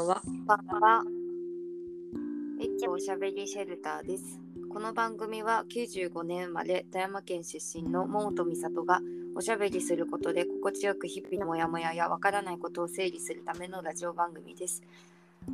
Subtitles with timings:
[0.00, 0.06] こん
[0.46, 1.04] ばんは。
[2.58, 4.40] エッチおしゃべりシェルターです。
[4.72, 9.02] この番組は95年生まれ富山県出身の桃戸美里が
[9.36, 14.82] おしゃべりすることで心地よく日々のモヤモヤやわからないことを整理するためのラジオ番組です。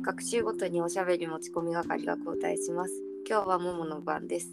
[0.01, 2.93] 学習ごとにおしゃべり持ち込み係が交代します。
[3.29, 4.47] 今日は桃の番です。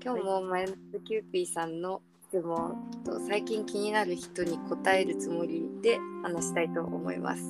[0.00, 7.42] 今日もマイナスキューピーさんの質問と最近気になる人に答えるつもりで話したいと思います。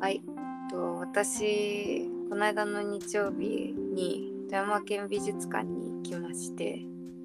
[0.00, 0.35] はい。
[0.66, 6.80] はい、と私この間の日曜日に富山県美術館に行きまして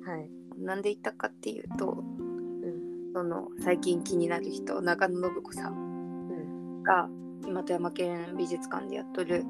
[0.05, 0.29] はい。
[0.57, 3.13] なんで行ったかっていうとうん。
[3.13, 5.91] その最近気になる人中野信子さん。
[6.83, 7.09] が
[7.47, 9.45] 今富山県美術館でやっとる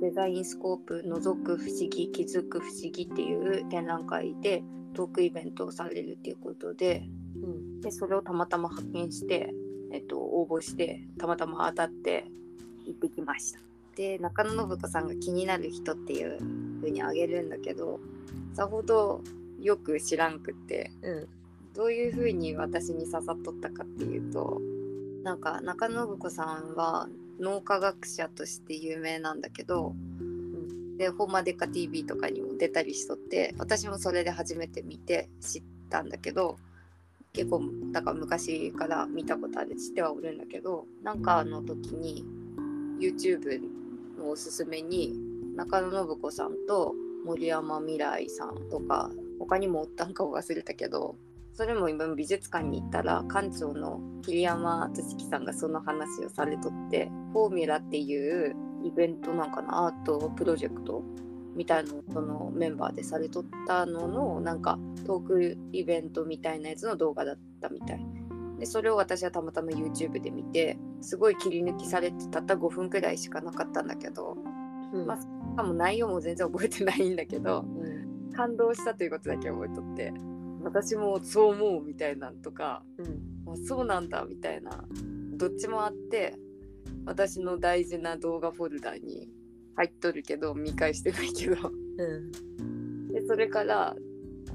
[0.00, 4.64] デザインスコープ覗く不思議気づく不思議っていう展覧会で
[4.94, 7.04] トークイベントをされるっていうことで
[7.42, 7.80] うん。
[7.80, 9.52] でそれをたまたま発見して、
[9.92, 12.26] えっと、応募してたまたま当たって
[12.86, 13.60] 行ってきました。
[13.96, 16.38] で中野信子さんが気になる人っていう
[16.80, 18.00] 風にあげるんだけど
[18.54, 19.20] さほど
[19.60, 21.28] よく知らんくってうん。
[21.74, 24.60] どういう風に私に刺さっとったかっていうと
[25.22, 27.08] なんか中野信子さんは
[27.40, 29.94] 脳科学者として有名なんだけど
[30.98, 36.58] で「ホンマデカ TV」とかにも出たりしとって私もそれで初めて見て知ったんだけど
[37.32, 42.24] 結構だから昔から見たことある知ってはおるんだけどなんかの時に
[43.02, 43.60] YouTube
[44.16, 45.14] のおすすめに
[45.56, 51.16] 中野信子さんと森山未来さんとか他にもおったんか忘れたけど
[51.52, 61.02] それも今美術館に行ったら館長の桐山敦樹さんがその話をされとってフォーミュラっていうイベントなんかなアートプロジェクト
[61.54, 68.21] みたいなのそのメンバーでされとったののなんかトークイベントみたいなやつの動画だったみたい。
[68.62, 74.36] でそれを私はたまたま YouTube で見てすごい切り抜きされてたった5分くらいしかなかったんだけど
[74.92, 75.04] うん。
[75.04, 75.26] まあし
[75.56, 78.32] かも内容も全然覚えてないんだけどうん。
[78.32, 80.14] 感動したということだけ覚えとって
[80.62, 83.52] 私もそう思うみたいなんとかうん。
[83.52, 84.84] あそうなんだみたいな
[85.32, 86.36] どっちもあって
[87.04, 89.28] 私の大事な動画フォルダに
[89.74, 93.08] 入っとるけど見返してないけどうん。
[93.08, 93.96] でそれから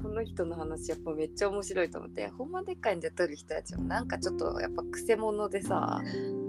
[0.02, 6.00] この人の話やっぱめっちゃ面白いと思ってほんまでっかいんで撮る人たちもなんかちょっとやっぱくせ者でさ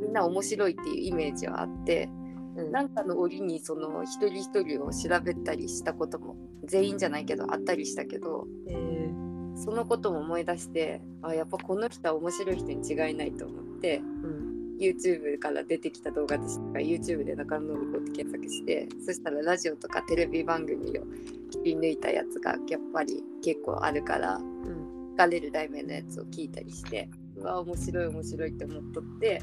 [0.01, 2.09] みんな面白いっていうイメージはあって
[2.55, 2.71] うん。
[2.71, 9.57] なんかの折にその一人一人を調べたりしたことも全員じゃないけどあったりしたけどえー。
[9.57, 14.48] そのことも思い出してあやっぱこの人は面白い人に違いないと思ってうん。
[14.79, 21.03] YouTube から出てきた動画でしたから YouTube で中野信子って検索してそしたらラジオとかテレビ番組を
[21.51, 24.99] 切り抜いたやつがやっぱり結構あるからうん。
[25.13, 29.41] 聞かれる題名のやつを聞いたりしてうわ面白い面白いって思っとって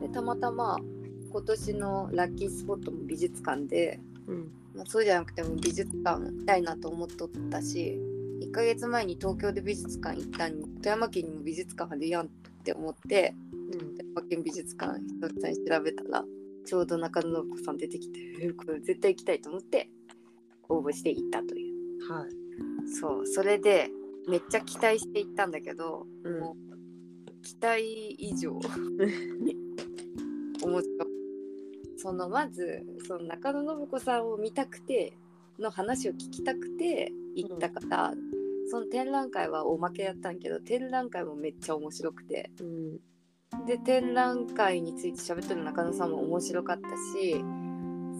[0.00, 0.78] でたまたま
[1.32, 3.98] 今年のラッキースポットも美術館で、
[4.28, 4.52] うん。
[4.74, 7.98] まあ、そうじゃなくても美術館行きたいなと思っとったし
[8.40, 12.28] 1ヶ月前に東京で美術館行ったんに富山県にも美術館あるやんっ
[12.62, 13.34] て思って
[13.72, 13.95] うん。
[14.16, 16.24] 富山県美術館一つに調べたら
[16.64, 19.90] ちょうど中野信子さん出てきてえーこれ絶対行きたいと思って
[20.68, 22.12] 応募して行ったという。
[22.12, 22.30] はい。
[22.88, 23.26] そう。
[23.26, 23.90] それで
[24.28, 26.40] めっちゃ期待して行ったんだけど、うん。
[26.40, 28.52] もう期待以上。
[28.52, 28.60] 面
[30.60, 30.82] 白い。
[31.98, 35.16] そのまずその中野信子さんを見たくて
[35.58, 38.12] の話を聞きたくて行ったから、
[38.70, 42.50] その展覧会はおまけやったんけど展覧会もめっちゃ面白くて。
[42.60, 42.98] うん。
[43.66, 47.44] で展覧会について喋ってる中野さんも面白かったし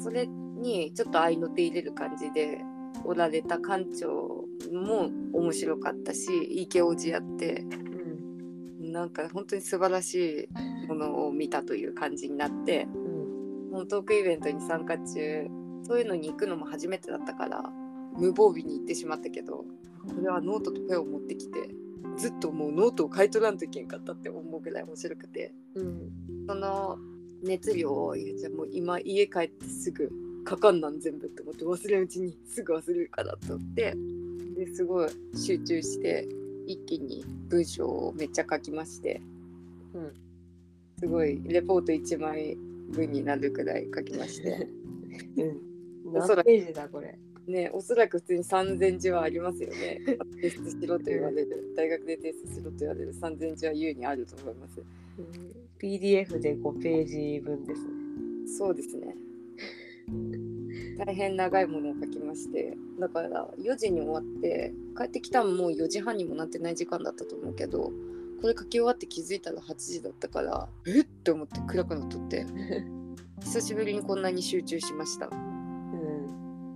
[0.03, 2.61] それにちょっと合いの手入れる感じで
[3.05, 7.65] おられた館長も面白かったしイケオジやって
[8.81, 8.93] うん。
[8.93, 10.49] なんか本当に素晴らし
[10.85, 12.89] いものを見たという感じになって
[13.73, 13.89] うん。
[13.89, 15.47] トークイベントに参加中
[15.83, 17.71] そういうのに行くのも初めてだったから
[18.17, 19.65] 無防備に行ってしまったけどこ
[20.21, 21.69] れはノートとペンを持ってきて
[22.17, 26.13] ずっともうノートを買い取らんといけんかったって思うぐらい面白くてうん。
[26.49, 26.99] その
[27.43, 30.11] 熱量をじゃあもう今家帰ってすぐ
[30.49, 33.95] 書かんなん全部って思って忘れんうちにすぐ忘れるからと思って
[34.57, 36.27] ですごい集中して
[36.67, 39.21] 一気に文章をめっちゃ書きまして
[39.95, 40.13] うん。
[40.99, 42.57] すごいレポート1枚
[42.91, 44.69] 分になるくらい書きまして
[45.37, 45.45] う
[46.11, 46.13] ん。
[46.13, 47.19] 何ページだこれ？
[47.47, 50.01] ねおそらく普通に3000字はありますよね。
[50.35, 51.73] 提出しろと言われる。
[51.77, 53.15] 大学で提出しろと言われる。
[53.15, 54.83] 3000字は優にあると思います。
[55.19, 55.55] うん。
[55.79, 57.89] PDF で5ページ分ですね。
[58.59, 59.17] そうですね。
[60.99, 67.93] 大変長いものを書きましてだから4時に終わって帰ってきたのもう4時半にもなってない時間だったと思うけど
[68.41, 71.03] これ書き終わって気づいたら8時だったからえっ？
[71.03, 72.47] って思って暗くなっとって。
[73.43, 75.29] 久しぶりにこんなに集中しました。
[75.31, 75.46] うん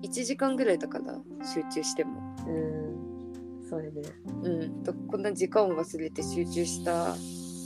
[0.02, 2.20] 1時間ぐらいだから集中しても。
[2.47, 3.69] うん。
[3.69, 4.02] そうやね。
[4.43, 4.82] うん。
[4.82, 7.14] とこんな時間を忘れて集中した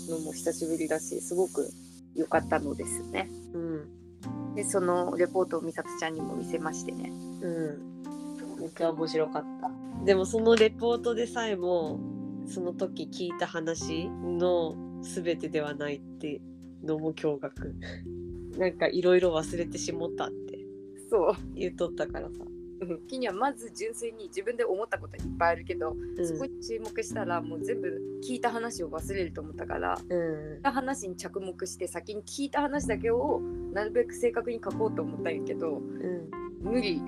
[0.08, 1.69] のも久しぶりだしすごく
[2.14, 3.31] 良かったのですね。
[3.52, 4.54] うん。
[4.54, 7.10] でそのレポートを美里ちゃんにも見せましてね。
[7.40, 8.60] うん。
[8.60, 10.04] めっちゃ面白かった。
[10.04, 11.98] でもそのレポートでさえも
[12.46, 16.40] その時聞いた話の全てではないって
[16.84, 17.50] のも驚愕。
[18.58, 20.26] なんかいろいろ忘れてしもった。
[20.26, 20.44] って
[21.14, 21.37] そう。
[21.55, 22.44] 言うとったからさ、
[22.81, 23.00] うん。
[23.06, 30.55] キニはまず純粋に自分で思ったこといっぱいあるけど、うん、そこに注目したらもう全部聞いた話を忘れると思ったからうん。
[30.56, 33.40] 聞いた話に着目して先に聞いた話だけを
[33.72, 36.31] なるべく正確に書こうと思ったんやけどうん。
[36.61, 37.00] 無理。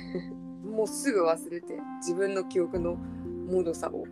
[0.62, 4.04] もうすぐ忘れて自分の記憶のもろさを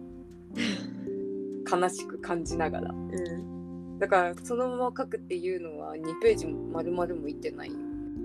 [1.71, 2.91] 悲しく感じながら。
[2.91, 3.99] うん。
[3.99, 7.77] だからそのまま書くっていうのは2ページも丸々もいってないよ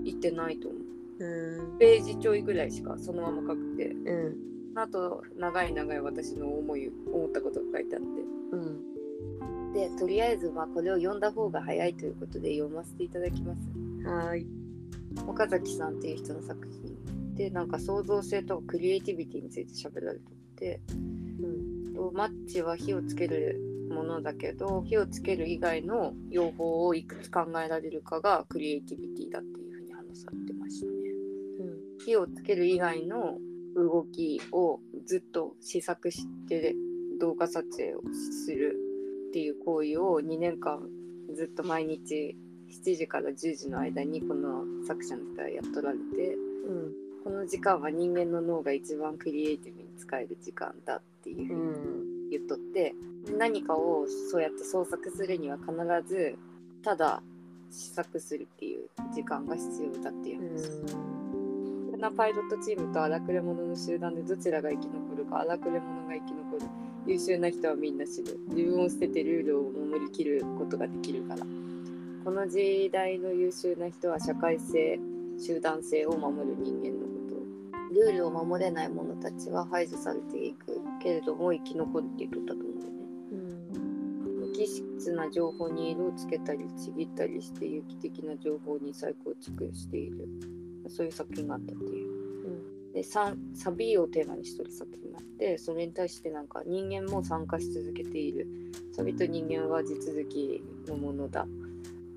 [0.04, 0.81] いってないと思う
[1.22, 1.78] うん。
[1.78, 3.88] ページちょいぐらいしかそのまま書くて。
[3.88, 4.36] うん。
[4.74, 8.08] あと長い長い私の思い思ったことが書いてあって。
[8.52, 9.72] うん。
[9.72, 13.60] でとりあえずまあこれを読んだ方が早いということで読ませていただきます。
[14.06, 14.46] はーい。
[15.26, 20.24] 岡崎さんっていう人の作品でなんか創造性とクリエイティビティについて喋られて
[20.56, 20.80] て。
[20.90, 21.72] うん。
[22.02, 23.60] とマッチは火をつける
[23.90, 30.86] ものだけど火をつける以外の用法をいくつ考えられるかがクリエイティビティだっていうふうに話されてました。
[30.86, 31.01] ね。
[32.04, 33.38] 火をつける以外の
[33.76, 36.74] 動きをずっと試作して
[37.20, 38.00] 動画撮影を
[38.44, 38.76] する
[39.30, 40.80] っていう行為を2年間
[41.34, 42.36] ずっと毎日
[42.84, 46.34] 7時から10時の間にこの作者の人はやっとられて
[46.66, 46.92] うん
[47.24, 52.94] この時間は人間の脳が一番クリエイティブに使える時間だっていうふうに言っとって
[53.38, 55.72] 何かをそうやって創作するには必
[56.08, 56.36] ず
[56.82, 57.22] ただ
[57.70, 60.92] 試作するっていう時間が必要だっていう話。
[60.92, 61.21] こん
[62.02, 66.66] なパイロットチームと荒くれ者の集団でどちらが生き残るか荒くれ者が生き残る。
[67.06, 71.46] 優秀な人はみんな知る自分を捨ててルールを守りきることができるから。
[72.24, 74.98] この時代の優秀な人は社会性
[75.38, 77.94] 集団性を守る人間のこと。
[77.94, 82.98] ルールを守れない者たちは排除されていくけれども生き残るって言っとったと思うんだよね。
[83.30, 90.26] うん無機質な情報に色をつけたりちぎったりして有機的な情報に再構築している。
[90.92, 92.12] そういう作品があったっていう。
[92.92, 98.46] でササビをテーマにしてる作品があってそれに対してなんか人間も参加し続けている。
[98.94, 101.46] サビと人間は地続きのものだ。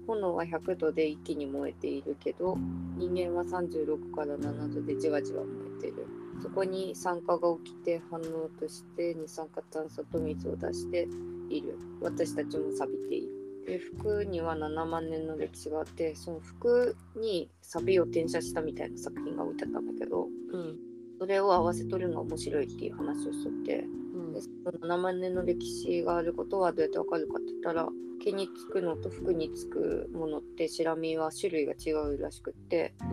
[0.08, 2.58] 炎は100度で一気に燃えているけど
[2.96, 6.08] 人間は36から7度でじわじわ燃えてる。
[6.44, 11.08] そこに酸化が起きて反応として二酸化炭素と水を出して
[11.50, 11.80] いる。
[12.02, 13.35] 私たちも錆びている。
[13.66, 20.78] で服には7万年の歴史があってその服にサビを転写したみたいな作品が置いてあったんだけどうん。
[21.18, 24.34] それを合わせとるのが面白いっていう話をしとってうん。
[24.34, 27.90] でその7万年の歴史があることはどうやってわかるかって言ったら
[28.24, 33.06] 毛につくのと服につくものってシラミは種類が違うらしくってう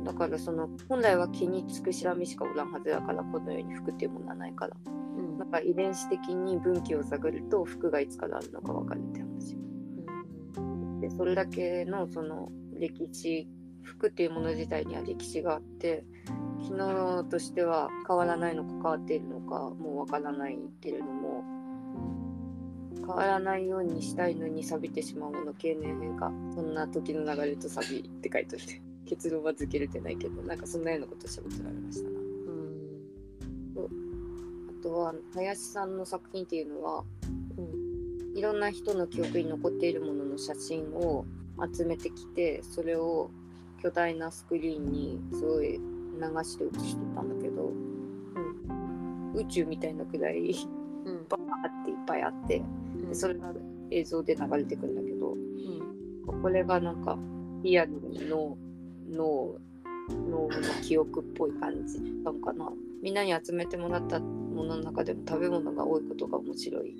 [0.00, 0.04] ん。
[0.04, 4.76] だからその本来は毛につくシラミしかおらんはずだからこの世に服っていうものはないから。
[4.86, 5.38] うん。
[5.38, 9.67] なんか遺伝子的に分岐を探ると服がいつからあるのかわかるって話
[11.08, 13.48] でそれだけのその歴史
[13.82, 16.04] 服っていうもの自体には歴史があって
[16.62, 21.44] 機能としては変わらないのか変わっているのかもうわからないけれども
[22.96, 26.30] 変わらないようにしたいのに錆びてしまうもの経年変化。
[26.54, 32.18] そんな時の流れと錆びって書いておいて結論は付けれてないけどなんかそんなようなこと喋ってられましたな。
[34.78, 37.04] あとは林さんの作品っていうのは
[37.56, 38.38] うん。
[38.38, 41.26] いろんな人の記憶に残っているものの写真を
[41.74, 43.30] 集めてきてそれを
[43.82, 45.78] 巨大なスクリーンにすごい流
[46.44, 47.72] して映してたんだけど、
[49.34, 50.54] 宇宙みたいなくらい
[51.04, 51.26] うん。
[51.28, 51.40] バー
[51.82, 52.62] っていっぱいあって
[53.08, 53.52] でそれが
[53.90, 55.34] 映像で流れてくんだけど
[56.42, 57.18] これがなんか
[57.62, 58.56] リアルに脳
[59.10, 59.54] の
[60.82, 62.70] 記憶っぽい感じなのかな。
[63.02, 66.96] みんなに集めてもらったものの中でも食べ物が多いことが面白い。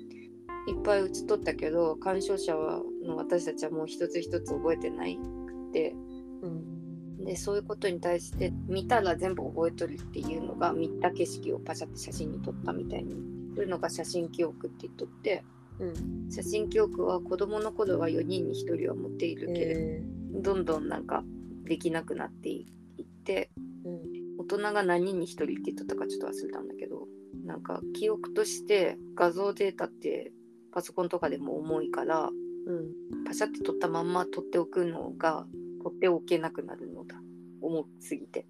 [0.67, 5.95] いっぱい映っとったけど鑑賞者はの私たちはもう一つ一つ覚えてないくて。
[6.41, 6.79] うん。
[7.25, 13.13] でそういうことに対して見たら全部覚えとるっていうのが見た景色をパシャって写真に撮ったみたいに
[13.55, 15.43] そういうのが写真記憶って言っとって。
[15.79, 16.31] うん。
[16.31, 20.01] 写真記憶は子供の頃は4人に1人は持っているけれど、え
[20.41, 21.23] どんどんなんか
[21.65, 22.67] できなくなってい
[23.01, 24.19] ってーうん。
[24.39, 27.07] 大人が何人に1人って言っとったかちょっと忘れたんだけど
[27.45, 30.31] なんか記憶として画像データって
[30.71, 32.29] パソコンとかでも重いから
[32.69, 33.25] うん。
[33.25, 35.45] パシャって撮ったまんま撮っておくのが
[35.83, 37.15] 取っておけなくなるのだ。
[37.61, 38.45] 重すぎて。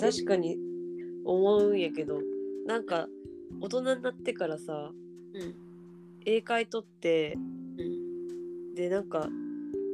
[0.00, 0.56] 確かに
[1.24, 2.20] 思うんやけど
[2.66, 3.06] なんか
[3.60, 4.92] 大人になってからさ
[5.34, 5.54] うん。
[6.24, 8.74] 英会取ってうん。
[8.74, 9.28] でなんか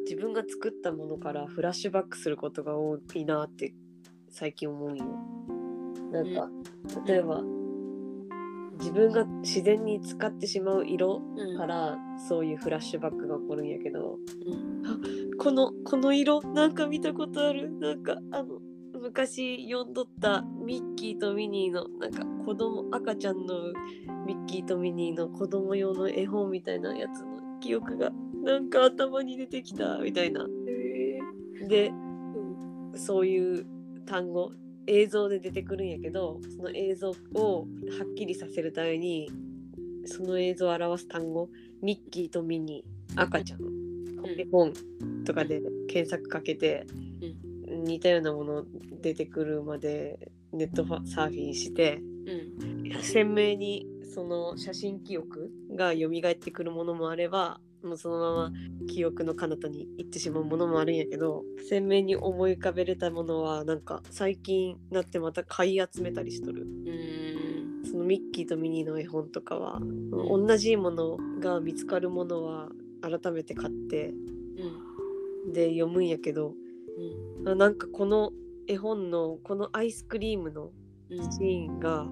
[0.05, 3.75] 自分が作ったものからフラッシュバックすることが多いなって
[4.29, 5.05] 最近思うんよ。
[6.13, 6.49] なんか、
[7.07, 7.43] 例えば
[8.79, 11.57] 自分が自然に使ってしまう色うん。
[11.57, 11.97] から
[12.29, 14.19] そういうフラッシュバックが起こるんやけど。
[14.47, 15.37] うん。
[15.39, 17.71] このこの色なんか見たことある？
[17.81, 18.61] なんかあの
[19.01, 23.73] 昔読んどったミッキーとミニーのなんか子供赤ちゃんの
[24.27, 28.11] ミッキーとミニーの子供用の絵本みたいなやつの記憶が
[28.43, 30.47] なんか頭に出てきたみたいな。
[31.69, 31.93] で
[32.95, 33.67] そういう
[34.07, 34.53] 単語
[34.87, 37.65] 映像で出てくるんやけどその映像をは
[38.11, 39.31] っきりさせるために
[40.07, 41.49] その映像を表す単語
[41.83, 43.61] ミッキーとミニー赤ちゃん
[44.39, 44.73] 絵本
[45.25, 46.87] とかで検索かけて、
[47.67, 48.65] 似たようなもの
[49.03, 53.03] 出てくるまでネットサーフィンしてうん。
[53.03, 58.53] 鮮明にその写真記憶が蘇ってくるものもあればもうそのまま
[58.89, 66.63] 記憶の彼方に行ってしまうものもあるんやけど鮮明に思い浮かべれたものはなんか最近なってまた買い集めたりしとる。
[66.63, 67.85] うん。
[67.85, 69.79] そのミッキーとミニーの絵本とかは
[70.11, 72.71] 同じものが見つかるものは
[73.03, 74.15] 改めて買って
[75.47, 75.53] うん。
[75.53, 76.55] で読むんやけど
[77.43, 77.49] うん。
[77.49, 78.33] あなんかこの
[78.67, 80.71] 絵本のこのアイスクリームの
[81.11, 81.33] うん。
[81.33, 82.07] シーンが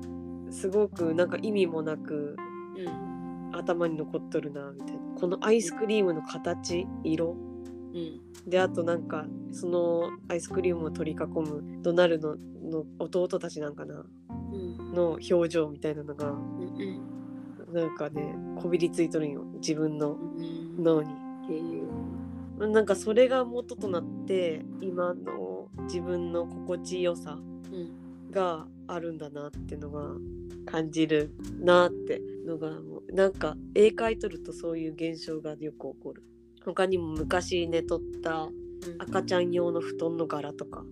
[0.51, 2.37] すごくなんか意味もなく
[2.77, 3.12] うん
[3.53, 5.01] 頭に残っとるなみたいな。
[5.21, 7.37] このアイスクリームの形色。
[7.95, 8.21] うん。
[8.49, 14.05] であとなんかそのアイスクリームを取り囲むドナルドの弟たちなんかな。
[14.53, 14.93] うん。
[14.95, 17.01] の表情みたいなのがうん
[17.73, 19.45] なんかねこびりついとるんよ。
[19.55, 21.11] 自分のうん脳に。
[22.59, 22.69] う。
[22.69, 27.39] なんかそれが元となって今の自分の心地よさ
[27.73, 28.31] うん。
[28.31, 30.15] があるんだなってのが
[30.65, 32.71] 感じるなってのが
[33.13, 36.23] なんか英会取るとそういう現象がよく起こる。
[36.65, 38.49] 他にも昔寝とった
[38.99, 40.85] 赤ちゃん用の布団の柄とか。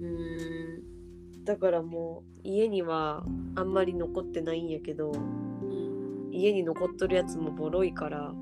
[0.00, 1.44] うん。
[1.44, 3.24] だからもう家には
[3.56, 8.34] あんまり残ってないんやけどうん家に残っとるやつもボロいから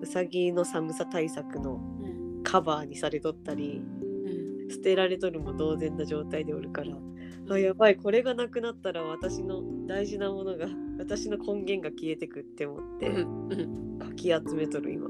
[0.00, 2.08] うさぎの寒さ対策のう
[2.40, 2.42] ん。
[2.44, 3.82] カバーにされとったり
[4.64, 4.70] うん。
[4.70, 6.96] 捨てられとるも同然な状態でおるから
[7.52, 10.66] あやばいこれがなくなったら私の大事なものが
[10.98, 15.08] 私の根源が消えてくって思ってうんかき集めとる今。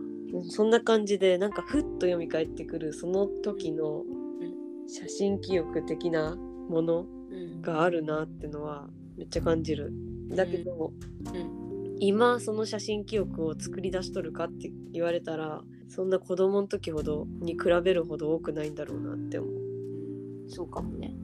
[0.48, 4.04] そんな感じでなんかふっと読み返ってくるその時の
[4.88, 7.62] 写真記憶的なものうん。
[7.62, 9.92] があるなってのはめっちゃ感じる。
[10.30, 10.92] だけど、
[11.26, 11.96] うん。
[11.98, 19.52] 今その写真記憶を作り出しとるかって言われたらそんな子供の時ほどに比べるほど多くないんだろうなって思う。
[19.52, 19.62] うん
[20.48, 21.14] そうかもね。
[21.14, 21.21] うん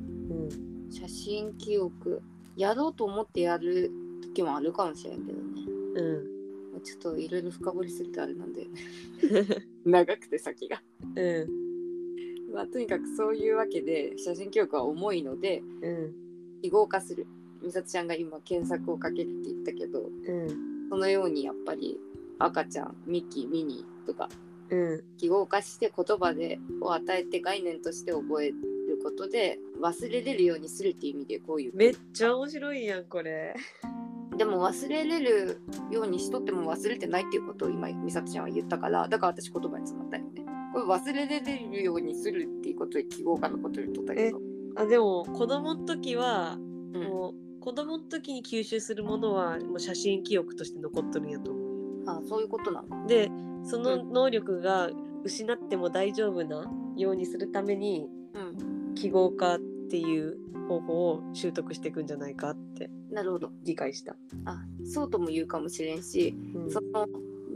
[0.90, 2.23] 写真記憶
[2.57, 3.90] やろうと思ってやる
[4.23, 5.62] 時もあるかもしれんけどね。
[5.95, 6.83] うん。
[6.83, 9.66] ちょっといろいろ深掘りするとあれなんだよね。
[9.85, 10.83] 長くて先が。
[11.16, 12.52] うん。
[12.52, 16.14] まあとにかくそういうわけで写真記憶は重いのでうん。
[16.62, 17.26] 記号化する。
[17.62, 20.88] 美里ちゃんが今検索をかけるって言ったけどうん。
[20.88, 22.00] そのようにやっぱり
[22.38, 24.28] 赤ちゃんミッキーミニーとか
[24.71, 25.04] うん。
[25.16, 28.52] 記号化して言葉でを与えて概念として覚え
[28.99, 31.76] ることで忘れれるようにするっていう意味でこういう。
[31.76, 33.55] めっちゃ面白いやんこれ。
[34.37, 40.45] でも忘れれるようにしとっても忘れてないっていうことを今美里ちゃんは言ったからだから私言葉に詰まったよね。
[40.73, 44.38] これ忘れれるようにするっていうことで記号化のこと言っとったけど
[44.76, 46.57] あでも子供の時は
[46.95, 47.02] うん。
[47.05, 52.05] もう子供の時に吸収するものはもう写真記憶として残っとるんやと思うよ。
[52.07, 52.88] あそういうことなの。
[52.88, 53.31] かで
[53.64, 54.88] その能力が
[55.25, 58.68] 失っても大丈夫なようにするためにうん
[58.99, 59.59] 記号化っ
[59.90, 60.37] ていう
[60.69, 63.50] 方法を習得していくんじゃないかってなるほど。
[63.64, 64.17] 理解した。
[64.45, 66.71] あそうとも言うかもしれんしうん。
[66.71, 67.07] その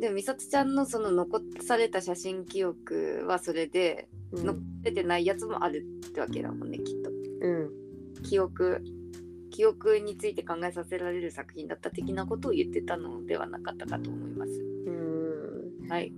[0.01, 4.47] で美里ちゃんのその残された写真記憶はそれでうん。
[4.47, 7.11] 残れてないやつもあるってわけだもんねきっと。
[7.11, 7.71] うん。
[8.23, 8.83] 記憶
[9.51, 14.53] 記憶について考えさせられる作品だった的なことを言ってたのではなかったかと思います。
[14.87, 14.91] う
[15.87, 15.89] ん。
[15.91, 16.13] はい。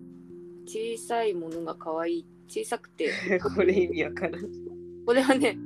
[0.67, 3.11] 小さいものが可愛い小さくて
[3.57, 4.74] これ意味わからん。
[5.05, 5.59] これはね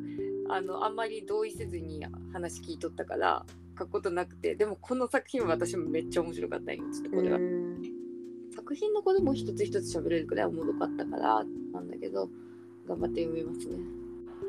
[0.48, 3.44] あのあんまり同意せずに話聞いとったから
[3.78, 6.84] 書くことなくてでもこの作品は私もめっちゃ面白かったんよ。
[6.92, 7.82] ちょっとこれは、うん。
[8.54, 12.28] 作品のことも一つ一つ喋れるくらいおもろかったからなんだけど
[12.88, 13.78] 頑張って読みますね。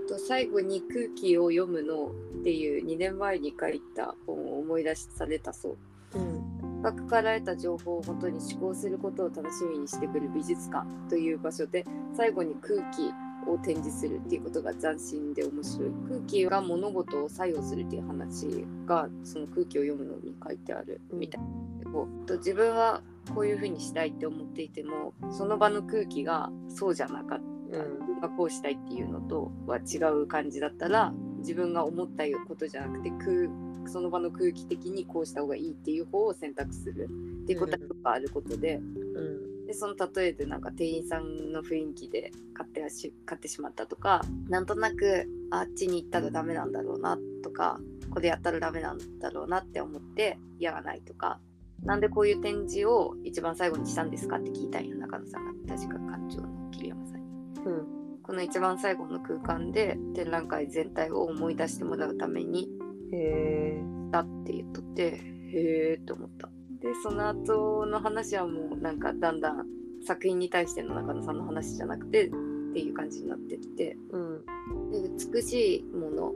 [0.07, 5.77] と最後に「空気を読むの」っていう2年前に書いた本を思い出されたそ
[6.15, 6.17] う。
[6.17, 6.81] うん。
[6.81, 13.11] 学から得た情報をもとに思考することを楽しみにしてくる美術館という場所で最後に空気
[13.47, 21.01] を展示するっていうことが斬新で面白い空気が物事を作用するっていう話がその空気を読むのに書いてある。
[21.13, 21.41] みたい
[21.85, 23.01] な、こうと自分は
[23.33, 27.39] こういうふうにしたいって思っていてもその場の空気がそうじゃなかっ
[27.71, 27.91] た、うん。
[27.91, 33.49] 自分がこうしたいっていうのとは違う感じだったら自分が思ったことじゃなくて空
[33.87, 37.09] その場の空気的にこうした方がいいっていう方を選択する
[37.43, 38.75] っていうことがあることで。
[39.15, 51.39] うんでその例えでなんか店員さんの雰囲気で買ってはし買ってしまったとかなんとなくあっちに行ったらダメなんだろうなとかこれやったらダメなんだろうなって思ってやらないとか
[51.83, 55.75] なんでこういう展示を一番最後にしたんですかって聞いたんよ中野さんが。
[55.75, 57.29] 確か館長の桐山さんに。
[57.63, 57.87] うん。
[58.23, 62.69] この一番最後の空間で展覧会全体を思い出してもらうために
[63.13, 66.49] へえだって言っとってへえって思った
[66.81, 69.65] でその後の話はもうなんかだんだん
[70.05, 72.31] 作品に対しての中野さんの話じゃなくてっ
[72.73, 73.97] ていう感じになってきて。
[74.11, 74.45] うん。
[74.91, 75.01] で
[75.33, 76.33] 美しいもの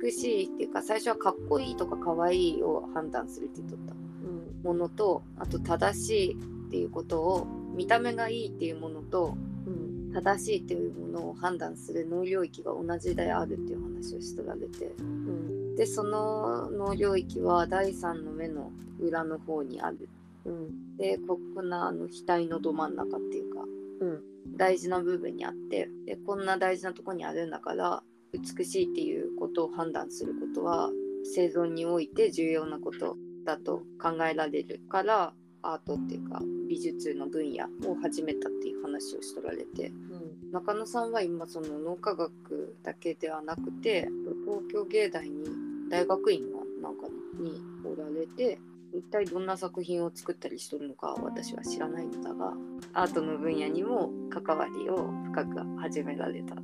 [0.00, 4.62] 美しいっていうか最初はかっこいいとかかわいいを判断するって言っとったうん。
[4.62, 10.12] ものとあと正しいっていうことを見た目がいいっていうものとうん。
[10.14, 14.94] 正しいっていうものを判断する脳領域が同じであるっていう話をしとられて。
[14.98, 20.08] うんでその脳領域は第三の目の裏の方にある。
[20.44, 20.96] うん。
[20.96, 23.64] でここなあの額のど真ん中っていうか
[24.00, 24.22] うん。
[24.56, 28.02] 大事な部分にあってでこんな大事なとこにあるんだから
[28.32, 30.90] 美しいっていうことを判断することは
[31.24, 39.88] 生存において重要なことだと考えられるからアートっていうか美術の分野を始めたっていう話をしとられて。
[39.88, 40.11] うん
[40.52, 44.06] 中野さんは今その脳科学だけではなくて
[44.44, 45.46] 東京芸大に
[45.90, 47.06] 大学院のなんか
[47.40, 48.58] におられて
[48.92, 52.52] 一体どんな作品を作ったりしとるのか私は知らないのだが
[52.92, 56.54] アートの分野にも関わりを深く始められた。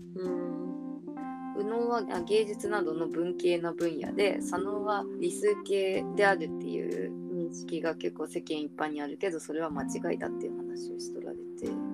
[1.56, 11.87] 右脳は芸術などの文系の分野で左脳は理数系であるっていう認識が結構世間一般にあるけどそれは間違いだっていう話をしとられて。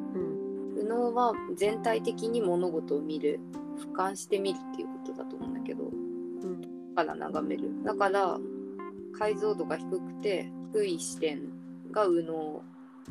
[0.84, 3.40] 右脳は全体的に物事を見る
[3.78, 6.94] 俯瞰して見るっていうことだと思うんだけどうん。
[6.94, 7.70] から眺める。
[7.84, 8.38] だから
[9.18, 11.40] 解像度が低くて低い視点
[11.90, 12.62] が右脳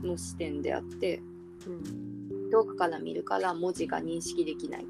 [0.04, 1.22] の視点であって
[1.66, 2.50] うん。
[2.52, 4.86] 遠くから見るから文字が認識できない。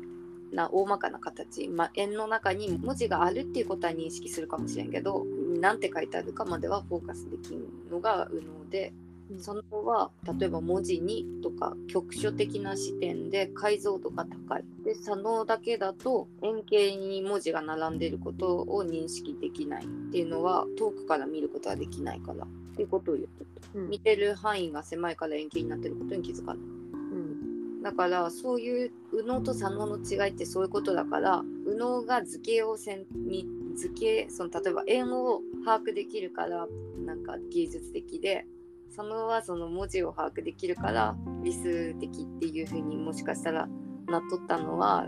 [0.52, 5.26] な大まかな形、まあ、円の中に文字があるっていうことは認識するかもしれんけど
[5.60, 8.94] 何て書いてあるかまではフォーカスできるのが右脳で
[9.40, 14.64] その方は例えば文字にとか局所的な視点で解像度が高い。
[14.84, 23.80] で左脳だけだと円形に文字が並んでいることを認識できないっていうのは遠くから見ることはできないからっていうことを言ってた。
[23.80, 23.90] うん。
[23.90, 26.58] 見てる範囲が狭いから円形になってることに気づかない。
[26.58, 27.82] うん。
[27.82, 36.68] だからそういう右脳と左脳の違いってそういうことだから右脳が図形をせんに図形その例えば円を把握できるから
[37.06, 38.46] なんか芸術的で
[38.96, 43.68] 左脳はその文字を把握できるから理数的っていう風にもしかしたら
[44.08, 45.08] なっとったのは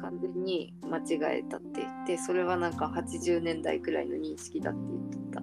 [0.00, 5.42] 完全に間違えたって言ってそれはなんか80年代くらいの認識だって言っとった。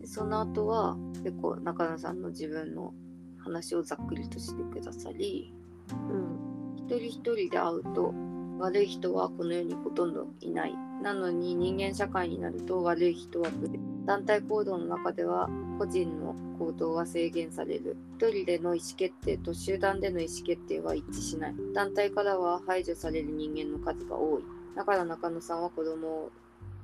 [0.00, 2.92] でその後は結構中野さんの自分の
[3.38, 5.54] 話をざっくりとしてくださり
[5.90, 6.76] うん。
[6.76, 8.12] 一人一人で会うと
[8.58, 10.74] 悪い人はこの世にほとんどいない。
[11.02, 17.96] なのに人間社会になると悪い人は増える団体行動の中では個人の行動は制限される。
[18.16, 21.54] 一人での意思決定と集団での意思決定は一致しない。
[21.74, 24.44] 団体からは排除される人間の数が多い。
[24.76, 26.30] だから中野さんは子供を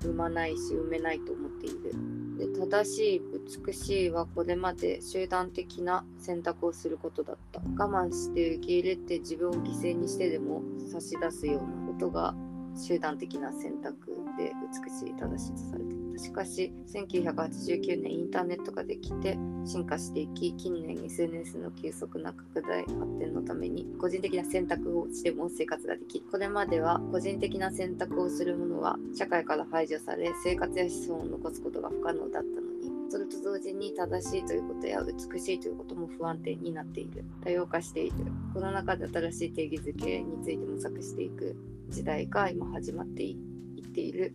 [0.03, 1.93] 産まないし産めないと思っている。
[2.39, 3.23] で正しい
[3.67, 7.61] 美しいはこれまで集団的な選択をすることだった。
[7.61, 12.35] 我慢して受け入れて自分を犠牲にしてでも差し出すようなことが
[12.77, 13.95] 集団的な選択
[14.37, 14.53] で
[14.85, 38.17] 美しい正しいとされていたしかし1989年インターネットができて進化していき近年 SNS の急速な拡大発展のために個人的な選択をしても生活ができるこれまでは個人的な選択をする者は社会から排除され生活や子孫を残すことが不可能だったのにそれと同時に正しいということや美しいということも不安定になっている多様化している
[38.53, 41.57] この中で新しい定義づけについて模索していく
[41.89, 43.39] 時代が今始まってい
[43.81, 44.35] っている。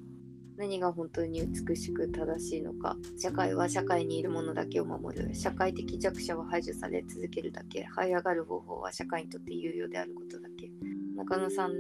[0.58, 2.96] 何が本当に美しく正しいのか。
[3.18, 5.34] 社会は社会にいるものだけを守る。
[5.34, 7.88] 社会的弱者は排除され続けるだけ。
[7.96, 10.72] 這い上がる方法は社会にとって有用であることだけ。
[11.16, 11.74] 中野さん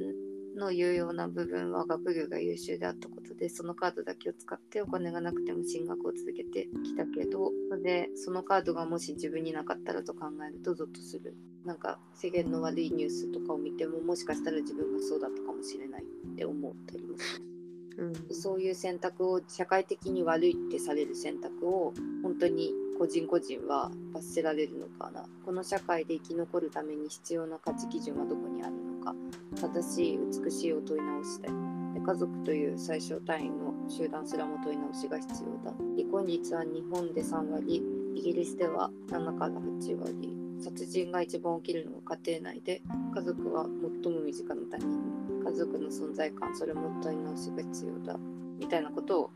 [0.55, 11.35] の有用な部分は学業が優秀であったことでそのカードだけを使ってお金がなくても進学を続けてきたけどそれでそのカードがもし自分になかったらと考えるとゾッとする。
[11.65, 17.52] なんか世間の悪いニュースとかを見てももしかしたら自分がそうだったかもしれないって思ったりもする。
[17.97, 18.35] うん。
[18.35, 25.25] そういう選択を社会的に悪いってされる選択を本当に個人個人は罰せられるのかな。
[25.45, 29.15] この社会で生き残るために必要な価値基準はどこにあるのか。
[29.59, 31.73] 正しい美しいを問い直したい
[32.05, 35.73] 家族という最小単位の集団すらも問い直しが必要だ。
[35.97, 37.81] 離婚率は日本で3割
[38.15, 40.43] イギリスでは7から8割。
[40.59, 42.81] 殺人が一番起きるのが家庭内で
[43.13, 43.65] 家族は
[44.03, 48.17] 最も身近な他人家族の存在感それも問い直しが必要だ
[48.59, 49.31] みたいなことを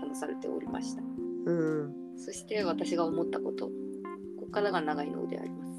[0.00, 1.02] 話されておりました。
[1.46, 1.94] うん。
[2.16, 3.72] そして私が思ったことこ
[4.40, 5.70] こからが長いのであります。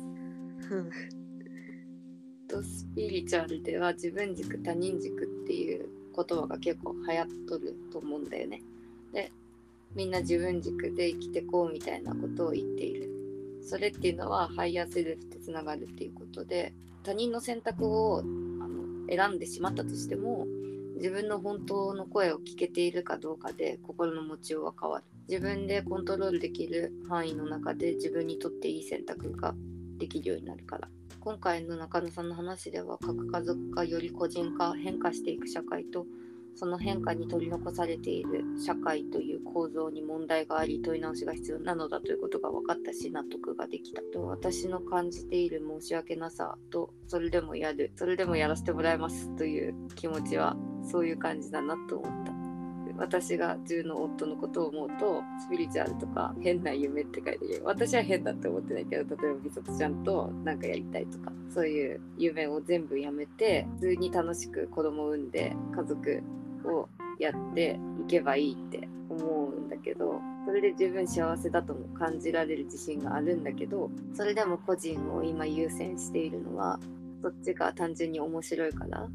[2.48, 8.62] とスピリチュアルでは自分軸他人軸っていう言葉が結構流行っとると思うんだよね。
[9.14, 9.32] で
[9.96, 13.10] みんな自分軸で生きてこうみたいなことを言っている。
[13.64, 18.24] それっていうのは higher self とつながるっていうことで他人の選択を
[19.10, 20.48] 選んでしまったとしても
[20.96, 25.06] 自分の本当の声を聞けているかどうかで心の持ちようは変わる。
[25.28, 29.56] 自分でコントロールできる範囲の中で自分にとっていい選択が
[29.98, 30.90] できるようになるから。
[31.20, 36.06] 今回の中野さんの話では核家族化より個人化変化していく社会と
[36.56, 52.42] その変化に取り残されている社会という構造に問題があり問い直しが必要なのだということが分かったし納得ができたと私の感じている申し訳なさとそれでもやるそれでもやらせてもらいますという気持ちはそういう感じだなと思った。
[53.02, 66.22] 私が自分の夫のことを思うとスピリチュアルとか変な夢って書いてる私は変だって思ってないけど例えば美里ちゃんとなんかやりたいとかそういう夢を全部やめて普通に楽しく子供を産んで家族
[66.66, 76.80] をやっていけばいいって思うんだけどそれで十分幸せだとも感じられる自信があるんだけどそれでも個人を今優先しているのは
[77.22, 79.08] そっちが単純に面白いから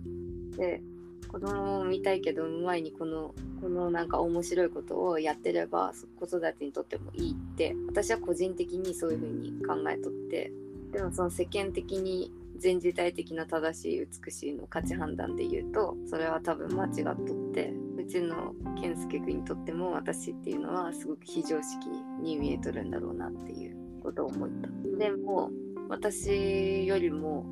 [0.56, 0.80] で
[1.28, 10.52] 子供を見たいけど前にこのこのなんか面白いことをやってれば子育てにとってもいいって私は個人的にそういう風に考えとって
[10.92, 17.16] でもその世間的に全時代的な正しい美しいの価値判断で言うとそれは多分間違っとっ
[17.52, 21.88] てうちの健介君にとっても私っていうのはすごく非常識
[22.22, 24.68] に見えとるんだろうなっていうことを思った。
[24.98, 25.50] でも
[25.88, 27.46] 私よりも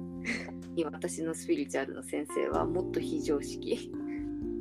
[0.93, 3.93] 私のスピリチュアルの先生はもっと非常識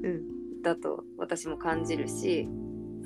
[0.04, 0.62] うん。
[0.62, 2.48] だと私も感じるし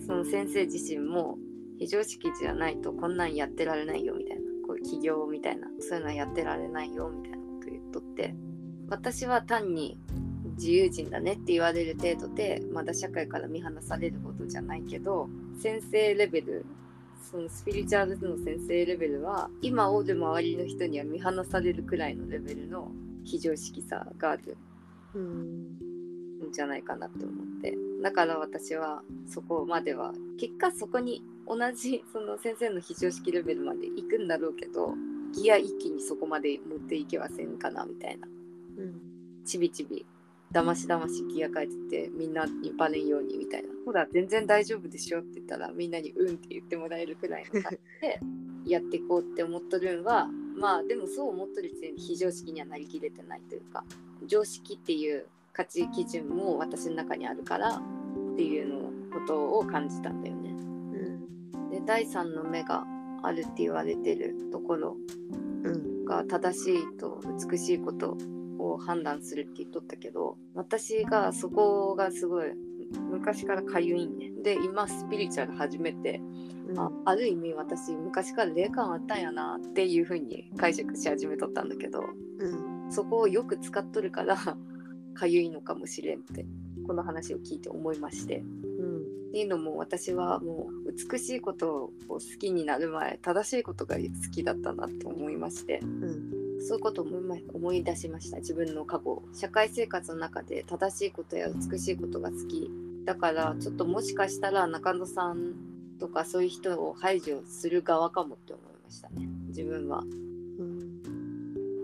[0.05, 1.37] その先生自身も
[1.79, 4.41] 非常識じゃないとこんなんやってられないよみたいな。
[4.41, 4.46] こ
[4.83, 8.35] 起業みたいなそういうのはやってられないよみたいなこと言っとって
[8.89, 9.99] 私は単に
[10.57, 15.29] 自由人だねって言われる程度でまだ社会から見放されるほどじゃないけど
[15.61, 16.65] 先生レベル
[17.21, 22.91] そのスピリチュアルの先生レベルは今おる周りの人には見放されるくらいのレベルの
[23.23, 24.57] 非常識さがある
[25.15, 27.75] んじゃないかなって思って。
[28.01, 34.93] だから私はそこまでは結果そこに同じその先生の非常識レベルまで行くんだろうけど
[35.33, 38.27] ギア一気にそこまで持っていけませんかなみたいな
[38.77, 39.01] うん
[39.45, 40.05] ちびちび
[40.51, 48.19] だましだましギア変えててみんなにバレんようにみたいなほら全然大丈夫でしょって言ったらみんなにうんって言ってもらえるくらいの感じで
[48.65, 53.83] やっていこうって思っとるんはまあでもそう思っとる時点で非常識にはなりきれてないというか
[54.25, 60.36] 常識っていう価値基準も私の中にあるからっていうのことを感じたんだよ。
[61.87, 62.85] 第三の目が
[63.23, 64.97] あるって言われてるところ
[65.63, 68.17] うんが正しいと美しいこと
[68.59, 72.51] を判断するって言っとったけど私がそこがすごい
[73.11, 76.21] 昔からかゆいんねで今スピリチュアル始めて
[76.77, 82.77] あある意味私昔から霊感あったんやなっていう風に解釈し始めとったんだけどうん。
[82.89, 84.37] そこをよく使っとるから
[85.13, 86.45] かゆいのかもしれんって
[86.85, 88.43] この話を聞いて思いまして。
[88.79, 89.17] うん。
[89.27, 90.76] っていうのも私はもう
[91.09, 95.79] 美しいことを好きになる前正しいことが好きだったなと思いまして。
[95.81, 96.47] うん。
[96.59, 97.07] そういうことを
[97.53, 98.37] 思い出しました。
[98.37, 102.71] 自分の過去を社会生活の中で正しいことや美しいことが好き。
[103.05, 105.53] だからちょっともしかしたら中野さん
[105.99, 109.27] とかそういう人を排除する側かもって思いましたね。
[109.47, 109.99] 自分は。
[109.99, 110.03] う
[110.63, 111.01] ん。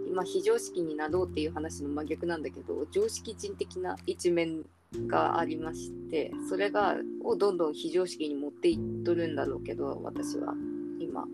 [0.07, 4.63] 今非常識になろうっていう話の真逆なんだけど常識人的な一面
[5.07, 10.53] がありましてそれがをどんどん非常識に持っていっとるんだろうけど私は
[10.99, 11.25] 今。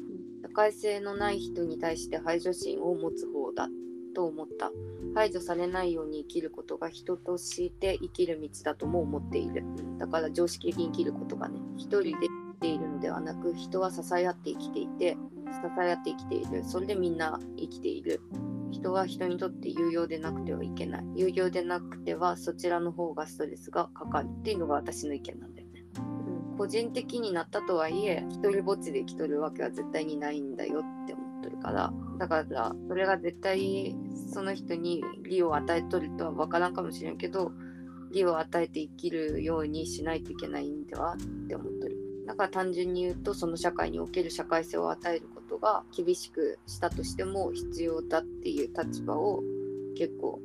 [0.42, 3.70] 社会性のない人に対して排除心を持つ方だ
[4.16, 4.72] と思った。
[5.14, 9.64] 排除されないように生きることが人として生きる道だとも思っている。
[9.98, 16.64] だから常識的に生きることがね一人で生きているのではなく人は支え合って生きていて支え合って生きている。
[16.64, 18.22] それでみんな生きている。
[18.72, 21.04] 人は人にとって有用でなくてはいけない。
[21.16, 25.84] 有用でなくてはそちらの方がストレスがかかるっていうのが私の意見なんだよね。
[26.58, 31.94] 個人的になったとはいえ一人ぼっちで生きとるわけは絶対にないんだよって思っとるから。
[32.18, 33.96] だからそれが絶対
[34.34, 37.54] その人に利を与えとるとは分からんかもしれんけど
[38.12, 41.79] 利を与えて生きるようにしないといけないんではって思っとる。
[41.79, 41.79] だ
[42.40, 49.44] から単純に言うとその社会における社会性を与えることが厳しくしたとしても必要だっていう立場を
[49.98, 50.40] 結構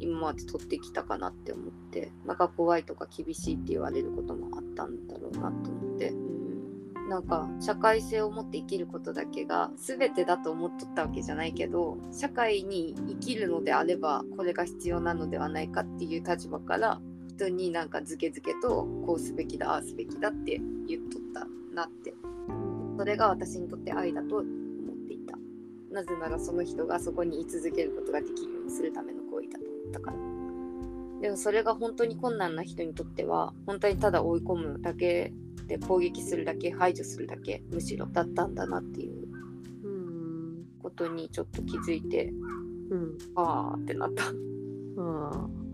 [0.00, 6.16] 今まで取ってきたかなって思ってなんか怖いとか厳しいって言われることもあったんだろうなと思って、う
[7.06, 17.00] ん、なんか社会性を持って生きることだけが全てだと思っとったわけじゃないけど社会に生きるのであればこれが必要なのではないかっていう立場から
[17.48, 22.14] 人になんかズケズケとこうすべきだああすべきだって言っとったなって。
[22.98, 24.46] それが私にとって愛だと思っ
[25.08, 25.38] ていた。
[25.90, 30.16] なぜならその人がそこに居続けることができるようにするための行為だと思ったから。
[31.22, 35.32] でもそれが本当に困難な人にとっては本当にただ追い込むだけ
[35.66, 39.20] で攻撃するだけ排除するだけむしろだったんだなっていう。
[40.82, 42.32] ことにちょっと気づいて、
[42.90, 44.24] うん、ああってなった。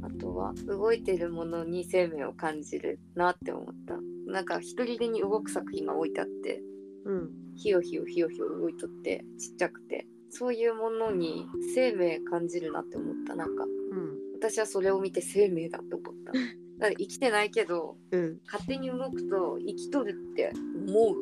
[0.03, 3.97] あとは動いてるものに生命を感じるなって思った。
[4.31, 6.63] なんか一人でに動く作品が置いてあって、
[7.05, 10.07] うん、ひよひよひよひよ動いとってちっちゃくて。
[10.29, 13.35] そういうものに生命感じるなって思った。
[13.35, 16.33] なんか、うん、私はそれを見て生命だって思った。
[16.33, 16.47] だか
[16.81, 20.53] ら生きてないけど、うん、勝手に動くと生きとるって
[20.89, 21.15] 思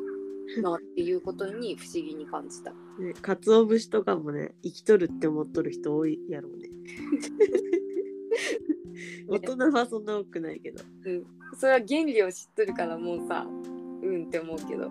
[0.57, 2.71] うなっていうことに不思議に感じた。
[2.71, 6.69] ね、鰹節とかもね生きとるって思っとる人多いやろうね。
[9.27, 10.83] 大人はそんな多くないけど。
[11.05, 11.23] うん。
[11.57, 13.45] それは原理を知っとるからもうさ、
[14.01, 14.89] うんって思うけど。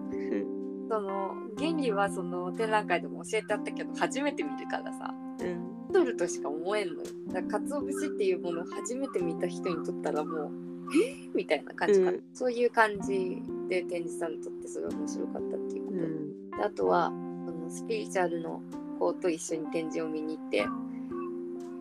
[0.88, 7.00] その原理はその展覧会でも教えてあったけど初めて見るからさ、うん、とるとしか思えんのよ。
[7.28, 10.50] だから鰹節っていうものを初めて見た人にとったらもう
[10.92, 17.06] えみたいな感じかな、うん、そういう感じで展示さんにとってそれは面白かったっていうこと、うん、であとは
[17.46, 18.60] そのスピリチュアルの
[18.98, 20.66] 子と一緒に展示を見に行って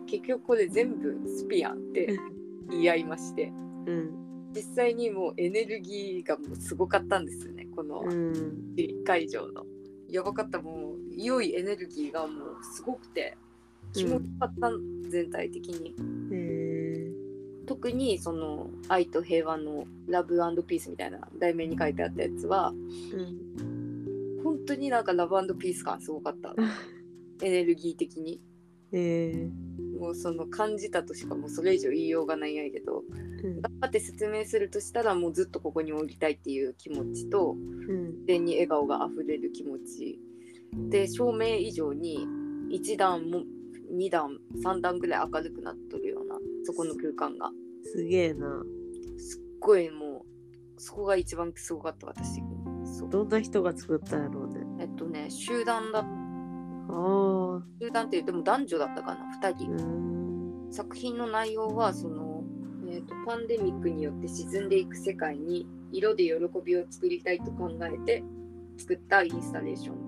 [0.06, 2.18] 結局これ全部スピアンって
[2.70, 3.52] 言い合いまして、
[3.86, 7.66] うん、実際にもうエネルギーがもうすごかったんですよね。
[7.74, 8.04] この
[9.04, 9.64] 会場の。
[10.08, 10.60] やばかった。
[10.60, 13.36] もう良いエネルギーがもうすごくて。
[13.92, 15.94] 気持ちよかった、うん、全体的に。
[17.66, 26.54] 特にその愛と平和のラブピースみたいな題名に書いてあったやつは、うん、本当になんかラブピース感すごかった。
[27.42, 28.40] エネルギー的に。
[28.92, 29.50] えー、
[29.98, 33.02] もうその感じたとしかもうそれ以上言いようがないんやけど、
[33.42, 40.20] うん、頑張って説明するとしたらもうずっとここに降りたいっていう気持ちと、うん、に笑顔があふれる気持ち。
[40.90, 42.26] で照明以上に
[42.70, 43.42] 1段も
[43.92, 47.50] 2段3段ぐらい明るくなっとるようなそこの空間が。
[47.84, 48.62] すげえな。
[49.18, 50.24] すっごいも
[50.76, 52.42] うそこが一番すごかった私。
[53.10, 54.60] どんな人が作ったんやろうね。
[54.80, 56.04] えっとね集団だ
[57.80, 60.68] 集団って言っても男女だったかな2人。
[60.70, 62.42] 作品の内容はその、
[62.88, 66.32] えーと、パンデミックによって沈んでいく世界に色で喜
[66.64, 68.24] びを作りたいと考えて
[68.76, 70.04] 作ったインスタレーション。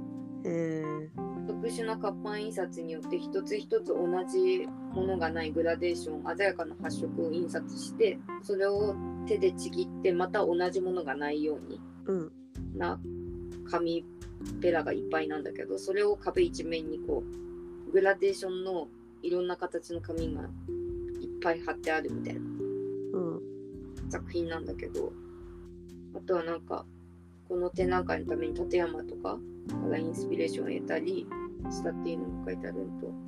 [1.46, 8.94] 特殊な活版印刷によって一つ一つ同じものがないグラデーション鮮やかな発色を印刷してそれを
[9.26, 12.32] 手でちぎってまた同じものがないように、うん、
[12.74, 13.00] な
[13.70, 14.04] 紙
[14.60, 17.22] ペラがいっぱいなんだけどそれを壁一面にこ
[17.88, 18.88] うグラデーションの
[19.22, 20.48] いろんな形の紙がいっ
[21.42, 23.40] ぱい貼ってあるみたいな、うん、
[24.10, 25.12] 作品なんだけど
[26.14, 26.84] あとはなんか
[27.48, 29.38] この展覧会のために立山とかか
[29.90, 31.26] らインスピレーションを得たり
[31.70, 33.26] したっていうのも書いてあるのと。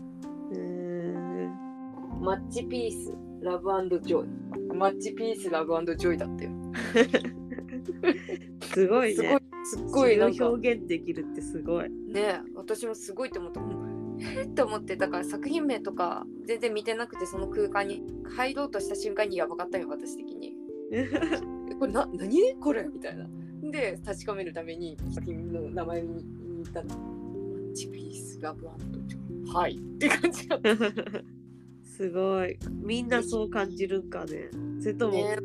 [2.21, 6.51] Much Peace Love Joy。Much Peace Love Joy だったよ
[8.75, 9.15] すごいね。
[9.15, 10.49] すごいすっごいなんか。
[10.49, 11.91] 表現できるってすごい。
[11.91, 13.61] ね私もすごいと思った
[14.21, 14.55] えっ？
[14.55, 20.55] と思ってだから作品名とか全然見てなくてその空間に入ろうとした瞬間にやばかったよ私的に。
[21.79, 22.55] これな何？
[22.57, 22.89] これ？
[22.93, 23.29] みたいな。
[23.71, 26.25] で確かめるために作品の名前に
[26.63, 26.95] 言ったの
[27.75, 28.63] 「チピースラブ
[29.07, 29.77] ジョはい。
[29.77, 30.77] って感じだった。
[31.83, 32.57] すごい。
[32.83, 34.51] みんなそう感じるんかね。
[34.81, 35.37] それとも、ね、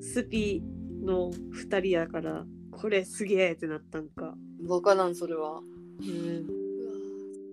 [0.00, 0.62] スピ
[1.02, 4.34] の2人やからこれすげえってなったんか。
[4.66, 5.60] 分からんそれは。
[6.00, 6.08] うん。
[6.08, 7.02] うわ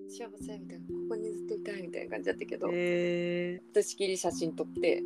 [0.10, 3.62] 幸せみたいなここにずっといたいみたいな感じだったけど、え。
[3.62, 5.04] ー、私きり写真撮って、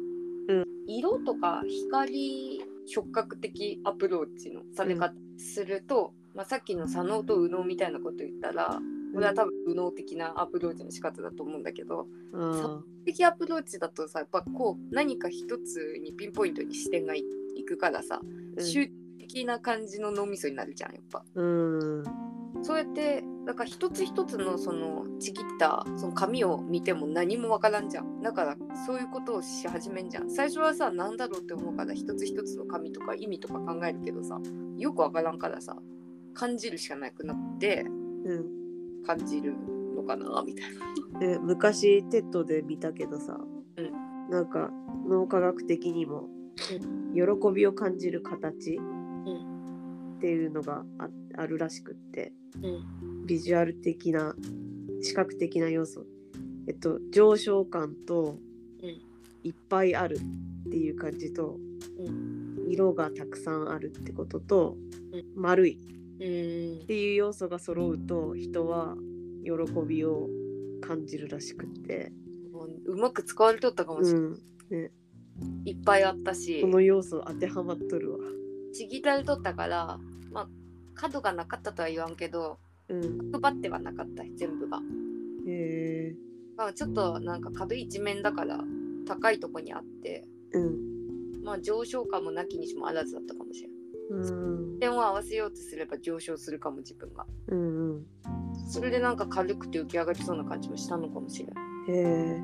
[0.48, 8.80] うん、色とか光触覚的アプローチのされ方すると、まあ、さっきの左脳と右脳みたいなこと言ったら
[9.14, 12.84] これは多分右脳的なアプローチの仕方だと思うんだけどうん。
[13.06, 17.24] 的アプローチだとさやっぱこう何か一つにピンポイントに視点がい
[17.56, 18.22] いくからさ、
[18.60, 21.24] 集中的な感じの脳みそになるじゃんやっぱ。
[21.36, 22.04] うん。
[22.62, 28.22] そうやってだから一つ一つのそのちぎったその紙を見ても何もわからんじゃん。
[28.22, 30.30] だからそういうことをし始めんじゃん。
[30.30, 34.40] 最初はさ何だろうって思うから一つ一つの紙とか意味とか考えるけどさ
[34.78, 35.76] よくわからんからさ
[36.34, 37.86] 感じるしかなくなって
[38.26, 38.64] うん。
[39.06, 39.54] 感じる
[39.96, 40.66] のかなみたい
[41.14, 41.20] な。
[41.20, 43.38] で昔 TED で見たけどさ、
[43.78, 44.70] うなんか
[45.08, 46.30] 脳科学的にも、
[47.14, 48.80] 喜びを感じる形
[50.18, 52.32] っていうのがああるらしくって。
[52.62, 53.26] うん。
[53.26, 54.36] ビジュアル的な
[55.02, 56.06] 視覚的な要素。
[56.68, 58.38] えっと上昇感と
[58.82, 59.02] うん。
[59.44, 60.18] いっぱいある
[60.68, 64.78] っていう感じと、う色がたくさんあるってことと、
[65.12, 65.26] うん。
[65.36, 65.78] 丸い。
[66.20, 66.24] う
[66.80, 66.84] ん。
[66.84, 68.96] っていう要素が揃うと人は
[69.44, 69.52] 喜
[69.86, 70.30] びを
[70.82, 72.14] 感じるらしくって、
[72.86, 74.82] うまく使われとったかもしれない、うん。
[74.84, 74.92] ね、
[75.66, 78.20] いっぱいあったしこの要素当てはまっとるわ。
[78.74, 80.00] ちぎられとったから
[80.32, 80.50] まあ
[80.96, 84.80] 角がなかったとは言わんけどうん、配ってはなかった全部が。
[85.48, 86.16] へえ
[86.56, 88.60] まあ、ちょっとなんか壁一面だから
[89.08, 93.78] 高いとこにあって、うんまあ、上昇感もなきにしもあらずだったかもしれない。
[94.10, 97.26] うん点を合わせようとすれば上昇するかも自分が。
[97.48, 98.06] うんうん
[98.68, 101.92] それでなんか軽くて浮き上がりそうな感じもしたのかもしれない。
[101.92, 102.42] へえ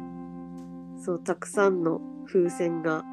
[0.99, 3.03] そうたくさんの風船が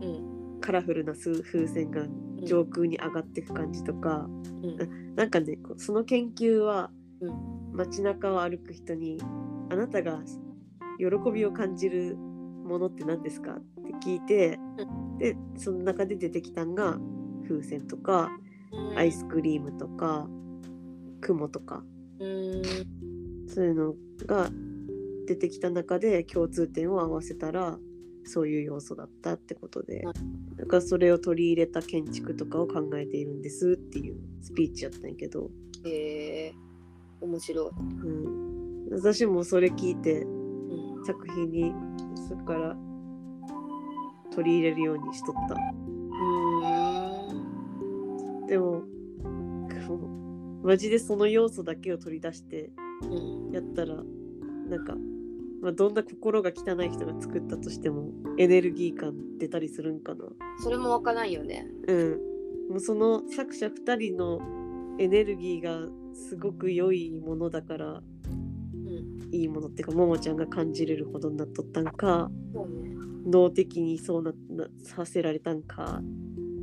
[0.00, 0.60] うん。
[0.60, 2.06] カラフルな数風船が
[2.46, 4.26] 上空に上がっていく感じとか、
[4.62, 5.14] うん。
[5.14, 6.90] なんかねその研究は
[7.20, 9.18] う街中を歩く人に
[9.70, 10.22] 「あなたが
[10.98, 14.58] 喜びを感じるものって何ですか?」って聞いて、
[15.18, 16.98] でその中で出てきたんが
[17.46, 18.30] 風船とか
[18.72, 18.98] うん。
[18.98, 20.28] アイスクリームとか
[21.20, 21.84] 雲とか
[22.20, 22.62] うん。
[23.48, 23.94] そういうの
[24.26, 24.50] が
[25.26, 27.78] 出てきた中で共通点を合わせたら
[28.24, 30.12] そういう要素だったってことでは
[30.56, 35.50] だからそれを取り入れた建築とかを考えているんですっていうスピーチやったんやけど、
[35.84, 36.54] へえ
[37.20, 37.70] 面白い。
[37.70, 38.08] う
[38.88, 41.04] ん、私もそれ聞いてうん。
[41.04, 41.74] 作品に
[42.28, 42.76] そこから
[44.34, 45.54] 取り入れるようにしとった
[48.40, 48.46] うん。
[48.46, 48.82] でも
[50.62, 52.70] マジでその要素だけを取り出して
[53.02, 53.52] うん。
[53.52, 53.96] やったら
[54.68, 54.96] なんか、
[55.64, 60.26] まあ、どんな心が汚い人が作ったとしてもエネルギー感出たりするんかな
[60.62, 61.66] それもわからんよね。
[61.88, 62.20] うん
[62.68, 64.40] もうその作者2人の
[64.98, 69.34] エネルギーがすごく良いものだからうん。
[69.34, 72.94] いいものっていうかももちゃんが感じれるほどになっとったんかそうね。
[73.26, 76.02] 脳的にそうななさせられたんか、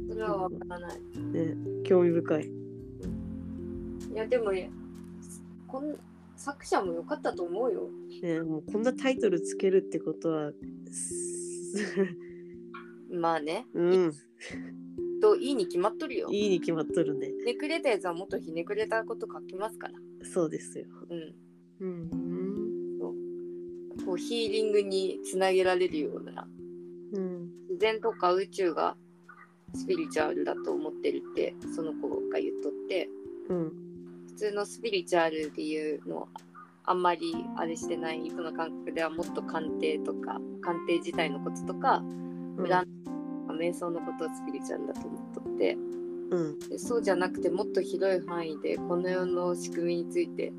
[0.07, 0.99] それはわからない。
[1.33, 2.51] ね、興味深い。
[4.13, 4.69] いやでもね
[5.67, 5.95] こん
[6.41, 7.89] 作者も良かったと思うよ。
[8.23, 10.51] ね、もうこんなタイトルつけるってことは
[10.91, 11.73] す
[13.13, 13.67] まあね。
[13.73, 14.13] うん
[15.21, 16.29] といいに決まっとるよ。
[16.31, 19.93] いいに決まっとるねひねくれたやつはもっとひねくれたこと書きますから。
[20.25, 21.35] そうですようん。
[21.79, 22.51] うん
[24.05, 26.47] こうヒーリングにつなげられるような
[27.13, 28.97] うん自然とか宇宙が
[29.75, 33.09] スピリチュアルだと思ってるってその子が言っとって
[33.49, 33.90] うん普
[34.41, 36.27] 通のスピリチュアルっていうの
[36.85, 42.55] あんまりあれしてない人の感覚ではもっと鑑定とか鑑定自体のこととかうん。
[42.57, 43.11] 占いと
[43.47, 45.77] か瞑想のことをスピリチュアルだと思っとって。
[46.31, 46.59] うん。
[46.69, 50.51] でそうじゃなくてもっと広い範囲でこの世の仕組みについて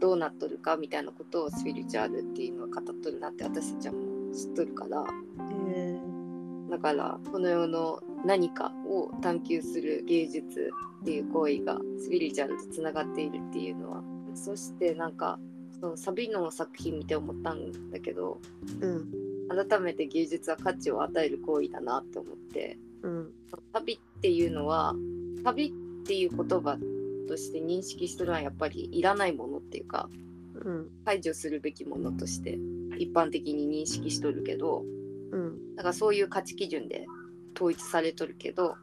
[0.00, 5.04] どうなっとるかみたいなことをスピリチュアルっていうのは語っとるなって私たちはもう知っとるから。
[5.68, 6.00] え
[6.70, 10.70] だからこの世の何かを探求する芸術
[11.02, 14.02] っていう行為がスピリチュアルとつながっているっていうのは。
[14.34, 15.38] そしてなんか
[15.80, 18.40] そのサビの作品見て思ったんだけど
[18.80, 19.08] うん
[19.48, 22.78] 改めて芸術は価値を与える行為だなって思って。
[23.02, 23.32] うん
[23.72, 24.94] 旅っていうのは
[25.44, 25.72] 旅っ
[26.04, 26.78] ていう言葉
[27.28, 30.08] として認識しとるのはやっぱりいらないものっていうか
[30.54, 32.58] うん排除するべきものとして
[32.98, 34.84] 一般的に認識しとるけど
[35.30, 35.76] うん。
[35.76, 37.06] だからそういう価値基準で
[37.58, 38.76] 統一されとるけど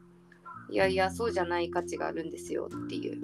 [0.70, 3.22] いやいやそうじゃない価値があるんですよっていう。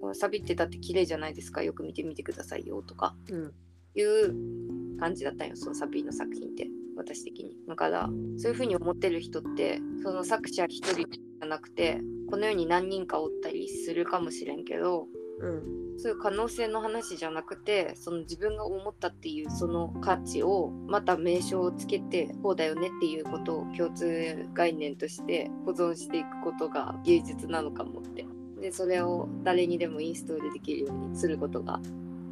[0.00, 3.14] このサビってだって綺麗じゃないですかよく見てみてくださいよとか。
[3.30, 3.54] うん。
[3.96, 7.56] いう感じだったんよそのサビの作品って私的に。
[7.66, 15.06] だからそういうふうに思ってる人ってその作者一人じゃなくてこの世に何人かおったりするかもしれんけど
[15.40, 15.98] うん。
[15.98, 28.26] そういう可能性の話じゃなくてその自分が思ったっていうその価値をまた名称をつけてこうだよねっていうことを共通概念として保存していくことが芸術なのかもって。
[28.60, 31.80] でそれを誰にでもインストールできるようにすることが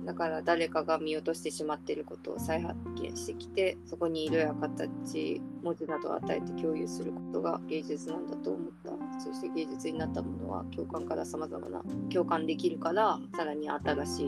[0.05, 11.83] だから誰かが見落としてしまっていることを再発見してきてそこに色や形文字などを与えて共有することが芸術なんだと思ったそして芸術になったものは共感からさまざまな
[12.13, 14.23] 共感できるからさらに新し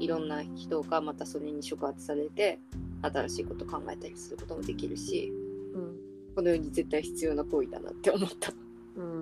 [0.00, 2.58] いいろんな人がまたそれに触発されて
[3.02, 5.32] 新しいことを考えたりすることもできるし、
[5.74, 5.96] うん、
[6.34, 8.52] この世に絶対必要な行為だなって思った。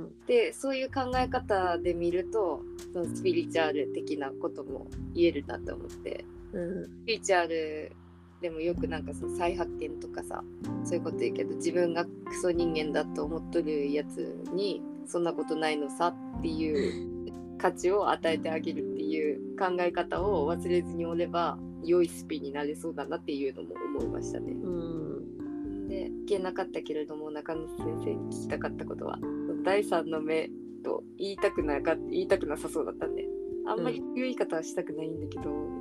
[0.04, 7.92] うん、でそういう考え方で見るとそのスピリチュアル的なことも言えるなと思って、うん、スピリチュアル
[8.40, 10.42] でもよくなんかその再発見とかさ
[10.84, 24.52] そういうこと言うけど自分がクソ人間だと思っとるやつにそんなことないのさっていう価値を与えてあげるっていう考え方を忘れずにおれば良いスピになれそうだなっていうのも思いましたね。
[24.52, 25.88] うん。
[25.88, 29.18] で聞けなかったけれども中野先生に聞きたかったことは？
[29.62, 30.50] 第三の目
[30.84, 33.26] と言いたくなか言いたくなさそうだったんで
[33.66, 35.80] あんまりこういう言い方はしたくないんだけど、み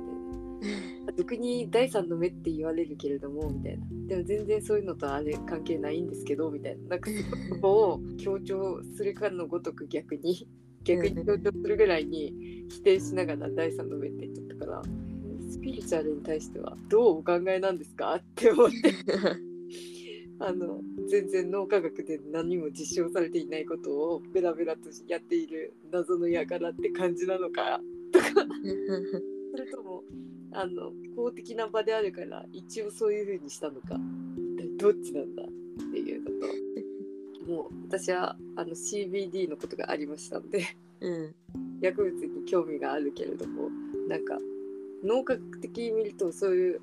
[0.62, 1.12] たいな。
[1.18, 3.84] 俗に第三の目って言われるけれどもみたいな。
[4.06, 6.90] でも全然そういうのとあれ関係ないんですけどみたいな。
[6.90, 7.10] なんか
[7.48, 10.46] そこを強調するかのごとく逆に
[10.84, 14.82] 逆に強調するぐらいに否定しながら第三の目って言っとったから
[15.50, 18.14] スピリチュアルに対してはどうお考えなんですか？
[18.14, 18.76] って思って
[20.44, 27.80] あの全然脳科学で何も実証されていないことをベラベラとやっている謎の輩って感じなのか
[28.12, 28.26] とか。
[29.52, 30.02] それとも
[30.52, 33.98] あの公的な場であるから一応そういう風にしたのか。
[34.36, 35.42] 一体どっちなんだ？
[35.42, 35.46] っ
[35.92, 36.30] ていうの
[37.46, 37.52] と。
[37.52, 40.64] もう私はあの CBD のことがありましたので、
[41.00, 41.34] うん、
[41.80, 43.68] 薬物に興味があるけれども
[44.08, 44.38] なんか
[45.04, 46.80] 脳科学的に見るとそういう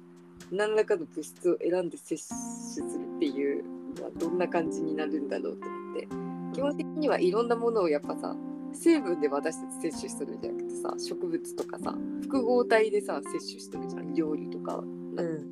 [0.51, 2.85] 何らかの物質を選んで摂取する
[3.17, 3.63] っていう
[3.97, 6.29] のはどんな感じになるんだろうと思って。
[6.53, 8.35] 基本的にはいろんなものをやっぱさ
[8.73, 14.13] 成分で私たち摂取してるんじゃなくてさ植物とかさ複合体でさ摂取してるじゃん。
[14.13, 14.83] 料理とか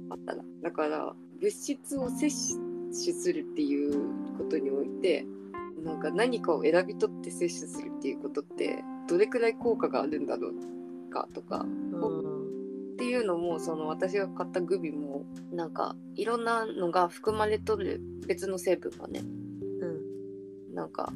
[0.10, 3.94] あったら、うん、だから物質を摂取するっていう
[4.38, 5.26] ことにおいて
[5.84, 12.27] なんか何かを選び取って摂取するっていうことってどれくらい効果があるんだろうかとか、うん
[12.98, 21.14] っていうのもその私が買ったグビもなんかいろんなのが含まれとる別の成分がね、うん、なんか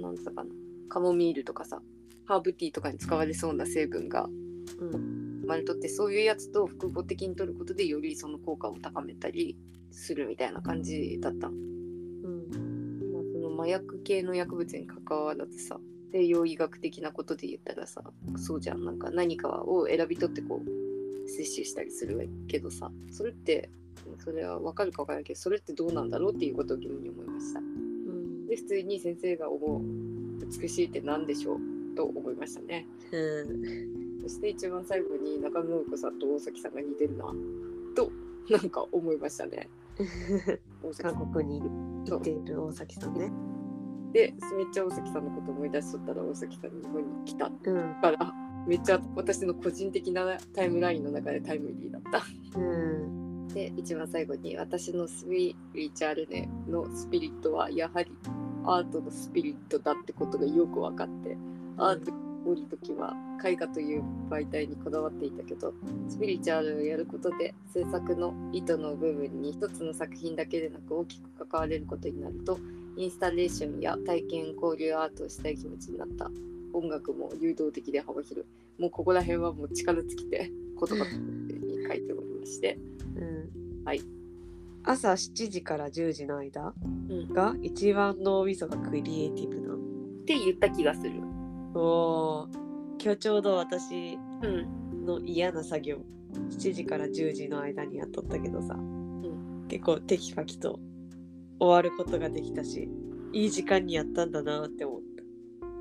[0.00, 0.50] なんつうかな
[0.88, 1.82] カモミールとかさ
[2.26, 4.28] ハーブティーとかに使われそうな成分が
[4.68, 9.56] 含まれとって、そういうやつと複合的に取ることでよりその効果を高めたり
[9.90, 11.48] するみたいな感じだった。
[11.48, 11.54] うん
[13.12, 15.80] まあ、その麻薬系の薬物に関わらずさ
[16.12, 18.00] 西洋医学的なことで言ったらさ
[18.36, 20.89] そうじゃんなんか何かを選び取ってこう
[21.30, 23.70] 摂取したりするけどさそれって
[24.18, 27.60] それは分かるか分からないけどそれってどうなんだろうっていうことを疑問に思いました。
[27.60, 29.80] うん、で普通に先生が思う
[30.60, 31.96] 美しいって何でしょう？
[31.96, 32.86] と思いましたね。
[33.12, 37.24] うん、そして一番最後に中野子さんと大崎さんが似てるな
[37.94, 38.10] と
[38.48, 39.68] なんか思いましたね。
[41.02, 43.30] 韓国に行っている大崎さんね。
[44.12, 48.34] でめっちゃ大崎さんのこと思い出しとったら大崎さん日本に来たから、
[48.66, 52.58] めっちゃ私の個人的なタイムラインの中でタイムリーだった。
[52.58, 58.10] うん、で一番最後に私のスピリチュアルネのスピリットはやはり
[58.64, 61.36] アートのスピリットだってことがよく分かって
[61.76, 62.12] アート
[62.46, 65.74] をり時は絵画という媒体にこだわっていたけど
[66.08, 72.58] スピリチュアルをやることで制作の意図の部分に一つの作品だけでなく大きく関われることになると
[72.96, 76.30] インスタレーションや体験交流アートをしたい気持ちになった
[76.72, 78.80] 音楽も誘導的で幅広い。
[78.80, 82.78] もうここら辺はもう力尽きて言葉に書いておりまして、
[83.16, 83.24] う
[83.82, 84.02] ん、はい。
[84.82, 86.72] 朝7時から10時の間
[87.32, 89.78] が一番脳みそがクリエイティブな、っ
[90.24, 91.12] て言った気がする。
[91.74, 92.48] お
[93.02, 95.98] 今日ちょうど私うんの嫌な作業。
[96.32, 99.66] 7時から10時の間にやっとったけどさ、ん。
[99.68, 100.78] 結構テキパキと
[101.58, 102.88] 終わることができたし
[103.32, 105.09] いい時間にやったんだなって思った。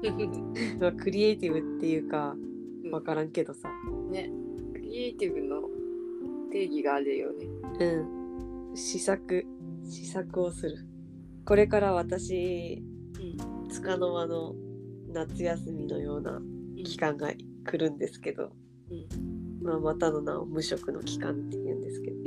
[0.79, 2.35] まあクリエイティブっていうか
[2.83, 3.69] 分からんけどさ、
[4.09, 4.31] ね。
[4.73, 5.61] クリエイティブの
[6.51, 7.45] 定義があるよね。
[7.79, 8.75] うん。
[8.75, 9.45] 試作。
[9.83, 10.77] 試作をする。
[11.45, 12.83] これから私
[13.19, 13.69] うん。
[13.69, 14.55] つかの間の
[15.11, 16.41] 夏休みのような
[16.83, 17.31] 期間が
[17.65, 18.51] 来るんですけど、
[18.89, 19.61] うん。
[19.61, 22.17] まあ、またの名を無職の期間って言うんですけど。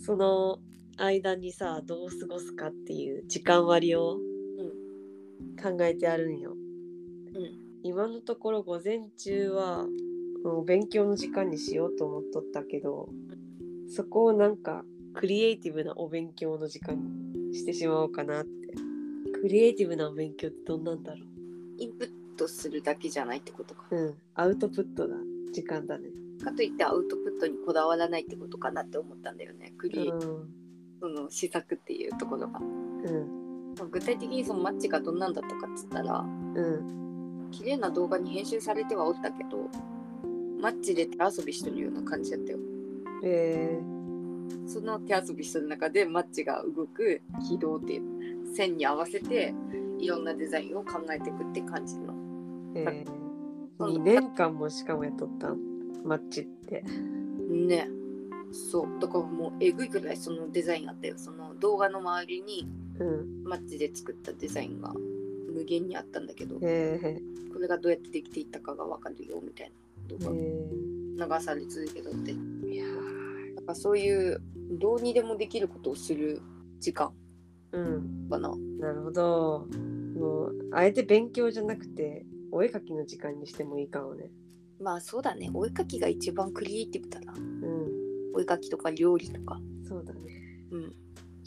[0.04, 0.58] その
[0.96, 4.18] 間にさどう過ごすかっていう時間割を
[5.60, 6.52] 考えてあるんよ。
[6.52, 9.86] うん今のところ午前中は
[10.44, 13.08] もう勉強の時間にしようと思っとったけど
[13.88, 14.84] そこをなんか
[15.14, 16.96] クリエイティブなお勉強の時間
[17.50, 18.60] にしてしまおうかなって。
[19.40, 21.18] クリエイティブな勉強ってどんなんだろ
[21.78, 23.86] インプットするだけじゃないってことか。
[23.90, 24.14] ううん。
[24.34, 25.16] アウトプットな
[25.52, 26.10] 時間だね。
[26.44, 29.72] かといってアウトプットにこだわらないってことかなって思ったんだよね。
[29.78, 30.54] クリエイうん
[31.00, 32.64] その試作っていうところが、うん。
[32.64, 33.39] まあ
[33.90, 37.48] 具体的にそのマッチがどんなんだったかっつったらうん。
[37.50, 39.68] 綺麗な動画に編集されてはおったけど
[40.60, 42.58] マッチで手遊びしてるような感じだったよ。
[43.24, 43.80] え
[44.66, 49.54] その手遊びしてる中でマッチが動く軌道っていう線に合わせて
[49.98, 52.14] いろんなデザインを考えていくって感じの。
[52.74, 53.04] ー、え
[53.78, 55.58] そー、の2年間もしかもやっとったん？
[56.04, 56.84] マッチって。
[57.48, 57.88] ね。
[58.52, 59.00] そう。
[59.00, 61.14] だからもうえぐいくらいそのデザインあったよ。
[61.16, 62.68] その動画の周りに
[63.00, 63.44] うん。
[63.44, 64.92] マッチで作ったデザインが
[65.52, 67.20] 無限にあったんだけどえ
[67.52, 69.72] これがどうやってできていったかがわかるよみたい
[70.08, 70.68] なー、動え
[71.16, 72.32] 画流され続けたって。
[72.32, 73.54] ー、いやー。
[73.56, 74.40] なんかそういう
[74.78, 76.40] どうにでもできることをする
[76.78, 77.12] 時間。
[77.72, 78.28] うん。
[78.30, 78.54] かな。
[78.78, 79.66] なるほど。
[80.18, 84.30] もうあえて勉強じゃなくてお絵描きの時間にしてもいいかもね。
[84.80, 85.50] まあそうだね。
[85.52, 87.32] お絵描きが一番クリエイティブだな。
[87.34, 87.88] うん。
[88.34, 89.60] お絵描きとか料理とか。
[89.86, 90.20] そうだね。
[90.70, 90.94] うん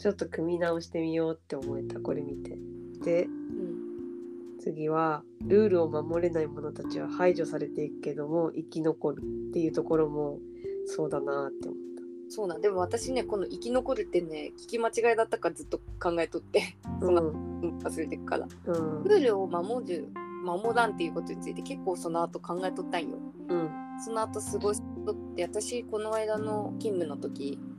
[0.04, 1.98] ちょっと組み直してみようって思えた。
[1.98, 2.58] これ見て。
[3.02, 4.60] でうん。
[4.60, 10.40] 次はルールを守れない者たちは排除されていくけども生き残るっていうところも
[10.84, 11.80] そうだなって思っ
[12.28, 12.60] そうなん。
[12.60, 16.76] でも私ねこの生き残るってね聞き間違いだったかずっと考えとって。
[16.82, 17.14] たそん。
[17.14, 18.46] なうん忘れてくから。
[18.66, 19.04] うん。
[19.04, 20.08] ルールを守る
[20.44, 23.16] 守らんっていうことについて結構その後考えとったんよ。
[23.48, 23.70] うん。
[24.04, 27.73] その後過ごしとって私この間の勤務の時うん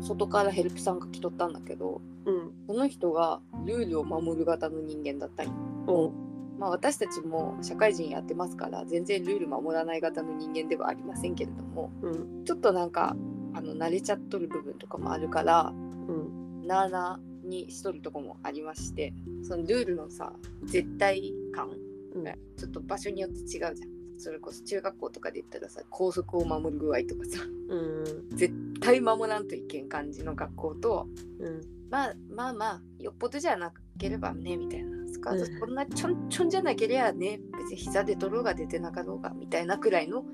[0.00, 2.52] 外からヘルプさんが来とったんだけどうん。
[2.66, 5.52] その人がルールを守る型の人間だったんよ。
[5.86, 6.12] お。
[6.58, 12.44] まあ私たちも社会人やってますから全然ルール守らない型の人間ではありませんけれどもうん。
[12.44, 13.16] ちょっとなんか
[13.54, 15.72] あの慣れちゃっとる部分とかもあるから
[16.08, 16.66] うん。
[16.66, 19.12] なあなあにしとるとこもありまして
[19.42, 20.32] そのルールのさ
[20.64, 21.70] 絶対感
[22.14, 22.24] うん。
[22.24, 23.74] がちょっと場所によって違うじゃん
[24.20, 28.36] それこそ中学校とかで言ったらさ校則を守る具合とかさうん。
[28.36, 31.08] 絶対守らんといけん感じの学校と
[31.38, 31.60] うん。
[31.90, 35.08] まあまあまあよっぽどじゃなければねみたいな。
[35.08, 35.40] スカーうん。
[35.40, 40.24] トそんなちょんちょんじゃなければね別に膝で取ろうが出てなかろうがみたいなくらいの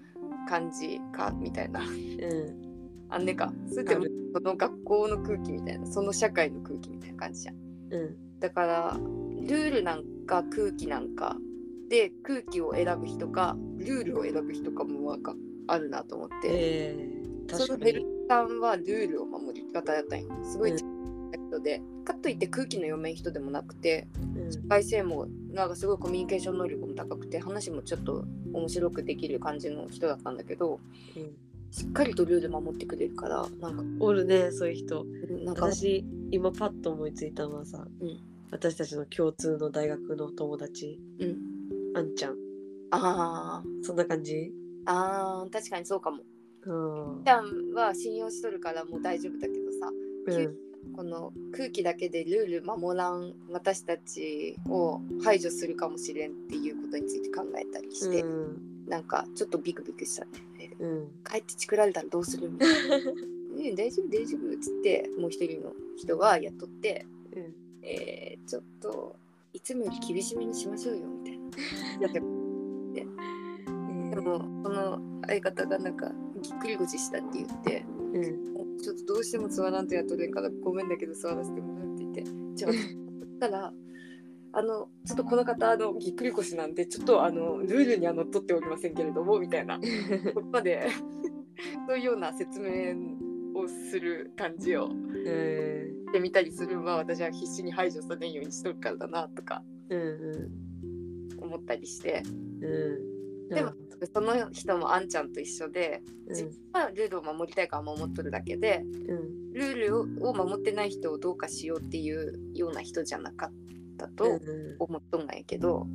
[0.49, 1.80] 感じかみたいな。
[1.80, 2.66] うん。
[3.09, 3.53] あんねか。
[3.70, 3.95] それって
[4.34, 7.57] その学校の空気みたいなその社会の空気みたいな感じじゃん。
[7.91, 8.39] うん。
[8.41, 11.37] だからルールなんか空気なんか
[11.89, 15.34] で空気を選ぶ人かルールを選ぶ人かもわか
[15.68, 17.80] あるなと思って、えー、そ確かに。
[17.80, 24.53] のベルさんはルールを守り方だったんよすごい人で、かといって空気の読めん人でもなくてうん。
[24.53, 30.80] 社会性もなんかすごいコミュニケーション能力も高くて話もちょっと面白くできる感じの人だったんだけど
[31.16, 31.32] うん。
[31.72, 35.05] しっかりとルール守ってくれるからなんかおるねそういう人。
[35.45, 38.20] なんか私今パッと思いついたのはさ、うん。
[38.51, 41.01] 私たちの共通の大学の友達。
[41.18, 41.56] うん
[41.97, 42.37] あんちゃん。
[42.91, 44.35] あそんな感じ？
[44.35, 44.51] ー
[44.85, 46.19] あー確かにそうかも。
[46.67, 47.25] うん。
[47.25, 49.91] ちゃんは信用しとるからもう大丈夫だけどさ
[50.27, 50.57] うん。
[50.95, 58.87] この空気だけでルール守らん私たちを排除するかもしれんっていうことについて考えたりして、うん。
[58.87, 60.31] なんかちょっとビクビクしたね。
[60.79, 61.09] うん。
[61.25, 62.99] 帰ってチクられたらどうするみたいな。
[62.99, 67.55] ね大丈夫大丈夫っつってもう一人の人が雇って、うん。
[67.83, 69.17] えーちょっと
[69.57, 71.47] いつもより厳しめにしましょうよみたいな。
[72.07, 72.21] だって
[74.11, 78.57] でもその相方がなんかぎっくり腰したって言ってうん。
[78.79, 82.73] ちょっとどうしても座らんとやっとれんからごめんだけど座らせてもらうって言ってじゃあ
[83.41, 83.73] たら
[84.53, 89.81] あのちょっとこの方あのぎっくり腰なんでちょっとあのルールにはのっとっておりませんけれどもみたいな。
[90.35, 90.87] ここまで
[91.89, 92.95] そういうような説明
[93.59, 94.91] をする感じを
[95.25, 100.05] えしてみたりするのは私は必死に排除されんようにしとるからだなとかうんう
[101.39, 101.43] ん。
[101.43, 102.23] 思ったりして。
[102.25, 103.55] うん。
[103.55, 103.73] でも
[104.13, 106.35] その人もあんちゃんと一緒でうん。
[106.35, 109.53] 自分はルールを守りたいから守っとるだけでうん。
[109.53, 109.75] ルー
[110.19, 113.53] ルを守ってない人をどうかしようっていうような人じゃなかっ
[113.99, 114.41] たとうん
[114.79, 115.87] 思っとんがやけど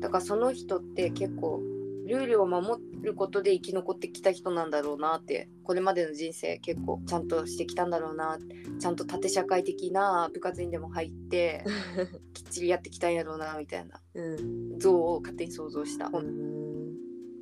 [0.00, 1.60] だからその人って結構
[2.06, 8.38] ルールを守ることで生き残ってきた人なんだろうなってこれまでの人生結構ちゃんとしてきたんだろうな
[8.78, 11.64] ちゃんと縦社会的な部活にでも入って
[12.34, 14.78] きっちりやってきたんやろうなみたいなうん。
[14.78, 16.10] 像を勝手に想像した。
[16.12, 16.94] うん。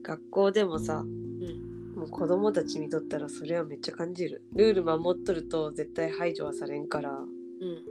[0.03, 1.95] 学校でもさうん。
[1.95, 4.43] もう子供たち見とったらそれはめっちゃ感じる。
[4.55, 7.85] ルール守っとると絶対排除はされんからうん。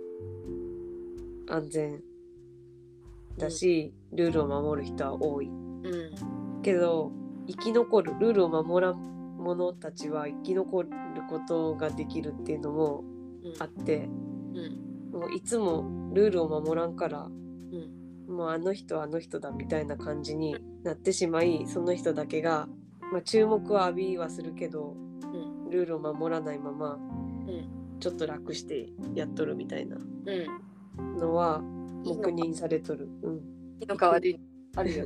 [1.50, 2.04] 安全。
[3.38, 5.48] だし、ルールを守る人は多い。
[5.48, 6.62] うん。
[6.62, 7.12] けど
[7.48, 10.90] 生き残るルールを守らん者たちは生き残る
[11.30, 13.04] ことができるっていうのも
[13.44, 13.54] うん。
[13.60, 14.06] あって。
[14.06, 15.20] うん。
[15.20, 18.36] もういつもルールを守らんから、うん。
[18.36, 22.68] もうあの人はあの人だみたいな感じになってしまいその人だけが、
[23.14, 25.70] まあ、注目は浴びはするけどうん。
[25.70, 28.00] ルールを守らないままうん。
[28.00, 31.18] ちょっと楽してやっとるみたいなうん。
[31.18, 31.62] のは
[32.04, 33.08] 黙認されとる。
[33.22, 33.36] うん、
[33.80, 34.40] いいのか悪い
[34.76, 35.06] あるよ。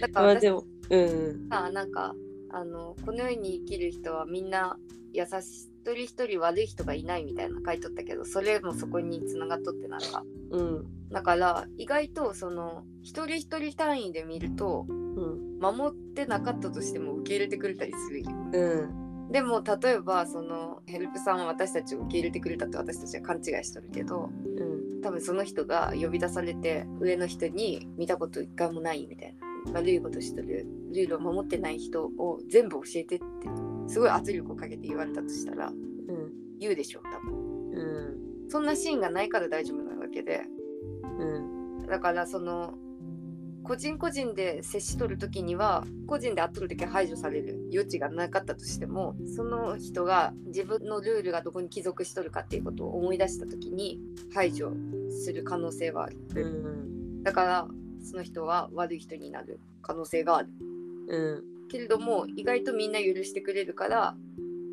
[0.00, 1.48] だから私まあでもうん。
[1.48, 2.14] さなんか
[2.52, 4.76] あのこの世に生きる人はみんな
[5.12, 10.86] 優しい一人一人悪い人がいないみたいな書いとったけどそれもそこに繋がっとってなんかうん。
[11.10, 15.58] だから意外とその一人一人単位で見るとうん。
[15.58, 18.30] 守ってなかったとしても受け入れてくれたりするよ。
[18.52, 19.30] うん。
[19.30, 24.28] でも例えばそのヘルプさんは私たちを受け入れてくれたって私たちは勘違いしとるけど
[24.58, 24.64] う
[24.98, 25.00] ん。
[25.02, 33.24] 多分その人が呼び出されて上の人に見たこと一回もないみたいな悪いことしてるルールを守ってない人を全部教えてって
[33.88, 35.76] すごい圧力をかけて言われたとしたらうん
[36.58, 37.70] 言うでしょ多分。
[37.72, 37.82] う
[38.46, 40.42] んそんなシーンがないから大丈夫なわけで。
[41.18, 42.74] うんだからその
[43.62, 54.00] 個人個人で接しとる時には個人で会っとる時は排除される余地がなかったとしてもその人が自分のルールがどこに帰属しとるかっていうことを思い出した時に
[54.34, 54.72] 排除
[55.10, 56.16] する可能性はある。
[56.34, 57.22] うん。
[57.22, 57.68] だから
[58.02, 60.48] その人は悪い人になる可能性がある。
[61.08, 61.44] うん。
[61.68, 64.16] けれども意外とみんな許してくれるから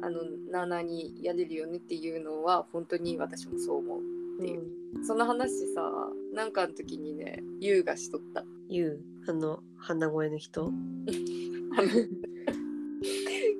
[0.01, 4.01] あのなあなあにやれるよねっていうのは本当に私もそう思う
[4.39, 4.63] っていう。
[5.03, 5.82] その話さ
[6.34, 8.43] なんかの時にね優がしとった。
[8.69, 10.65] 言うあの鼻声の人？
[10.65, 10.73] あの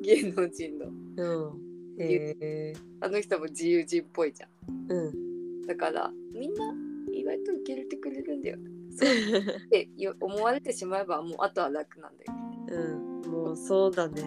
[0.02, 0.86] 芸能人の。
[1.18, 2.02] うん。
[2.02, 4.50] へえあの人も自由人っぽいじゃん。
[4.92, 5.66] うん。
[5.68, 6.74] だからみんな
[7.14, 8.58] 意外と受け入れてくれるんだよ
[9.68, 12.34] ってよ思われてしまえばもうあとは楽なんだよ。
[12.70, 13.32] うん。
[13.32, 14.24] もうそうだね。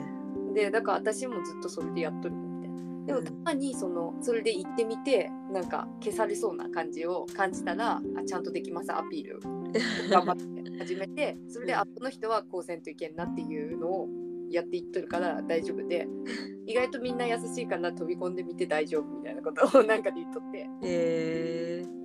[0.54, 3.06] でだから私もずっとそれでやっとるみたいな。
[3.06, 3.24] でもうん。
[3.24, 9.40] たまにそのそれで行ってみてなんか消されそうな感じを感じたらあちゃんとできますアピール
[10.10, 14.08] 頑張って始めてそれであこの人はこうせんといけんなっていうのを
[14.50, 16.08] やっていっとるから大丈夫で
[16.66, 20.58] 意外とみんな優しいから飛び込んでみて大丈夫みたいなことをなんかで言っとって。
[20.58, 21.99] へえー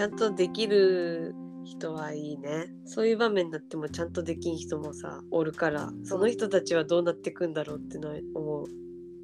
[0.00, 2.68] ちゃんとできる人はいいね。
[2.86, 8.66] そういう場面になってもちゃんとできん人もさおるからその人たちはどうなってくんだろうってのは思う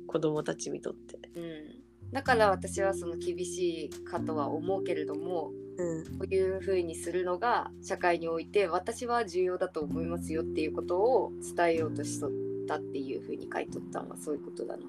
[0.07, 1.18] 子供たちにとって。
[1.35, 6.05] うん、だから私はその厳しいかとは思うけれどもうん。
[6.18, 12.31] こういう風にするのが社会において私は重要だと思いますよっていうことを伝えようとしとっ
[12.68, 14.83] たっていう風に書いとったのはそういうことだな。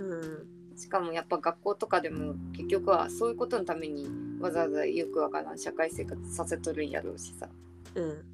[0.00, 0.76] うん。
[0.76, 4.06] しかもやっぱ学校とかでも結局はそういうことのために
[4.40, 7.48] わざわざよくわからん社会生活させとるんやろうしさ。
[7.94, 8.24] うん。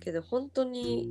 [0.00, 1.08] けど本当に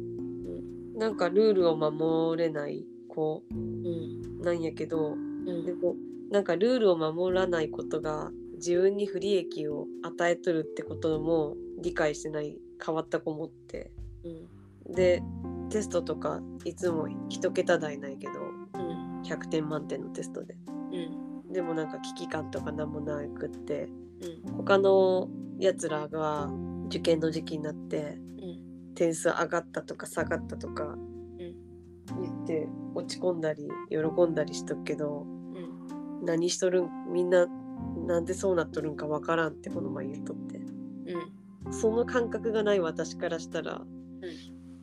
[0.94, 1.00] うん。
[1.00, 4.42] なんかルールを守れない子うん。
[4.42, 5.66] なんやけどうん。
[5.66, 5.96] でも
[6.30, 13.92] なんかルールを守らないことが自分に不利益を与えとるってことも理解してない変わった子もって。
[14.86, 14.94] うん。
[14.94, 15.24] で
[15.70, 19.22] テストとかいつも一桁台ないけどうん。
[19.22, 20.58] 100点満点のテストで。
[20.68, 21.54] うん。
[21.54, 23.88] でもなんか危機感とか何もなくって
[24.22, 24.52] うん。
[24.54, 26.50] 他のやつらが
[26.88, 28.46] 受験の時期になってう
[28.92, 28.94] ん。
[28.96, 31.38] 点数上がったとか下がったとかうん。
[32.22, 33.98] 言って落ち込んだり喜
[34.30, 36.26] んだりしとくけどうん。
[36.26, 37.48] 何しとるんみんな
[38.08, 40.58] なんでそうなっとるんかわからんってこの前言っとって。
[40.58, 41.74] うん。
[41.74, 43.82] その感覚がない私からしたら、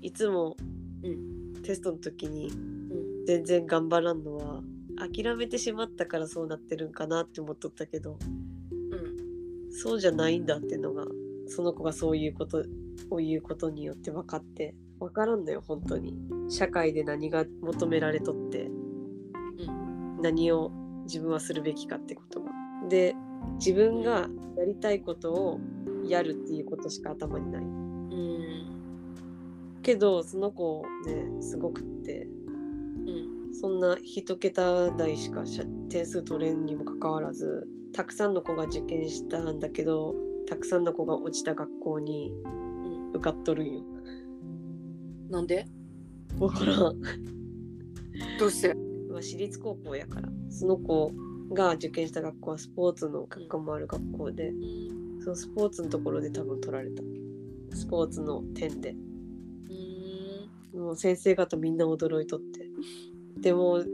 [0.00, 0.56] いつも
[1.04, 3.24] うテストの時にうん。
[3.24, 4.62] 全然頑張らんのは
[4.96, 8.52] 諦めてしまったからそうなってるんかなって思っとったけどうん
[9.72, 11.06] そうじゃないんだっていうのが
[11.46, 12.64] その子がそういうこと
[13.10, 16.14] を言うことによって分かって分からんのよ本当に
[16.48, 18.70] 社会で何が求められとって
[20.20, 20.70] 何を
[21.04, 22.50] 自分はするべきかってことが。
[22.88, 23.14] で
[23.56, 25.60] 自分がやりたいことを
[26.06, 27.62] やるっていうことしか頭にない。
[27.62, 28.82] うん
[29.82, 32.28] けどその子ねすごくって
[33.06, 35.42] うんそんな一桁台しか
[35.88, 40.14] 点数取れんにもかかわらずたくさんの子が受験したんだけど
[40.48, 43.10] たくさんの子が落ちた学校にうん。
[43.10, 43.82] 受かっとるんよ。
[45.28, 45.66] なんで？
[46.38, 47.00] わからん。
[48.38, 48.74] どうして？
[49.10, 50.28] まあ私立高校やから。
[50.48, 51.12] その子
[51.52, 54.52] が受験した学校はスポーツの学科もある学校で
[55.22, 57.02] そのスポーツのところで多分取られた。
[57.74, 58.96] スポーツの点で。
[60.74, 60.80] うん。
[60.80, 62.66] もう先生方みんな驚いとって。
[63.40, 63.84] でも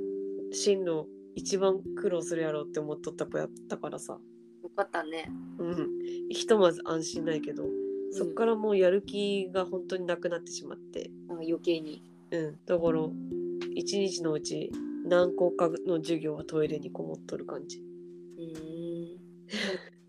[0.52, 4.18] 進路一番苦労するやろうって思っとった子やったからさ。
[4.62, 5.30] よかったね。
[5.58, 5.88] うん。
[6.30, 7.64] ひとまず安心ないけど
[8.10, 11.12] そっからもうやる気が本当になくなってしまって。
[11.30, 12.02] あ余計に。
[12.32, 12.58] うん。
[12.66, 12.98] だから
[13.76, 14.72] 一日のうち
[15.06, 17.78] 何校かの授業はトイレにこもっとる感じ。
[17.78, 19.18] うん。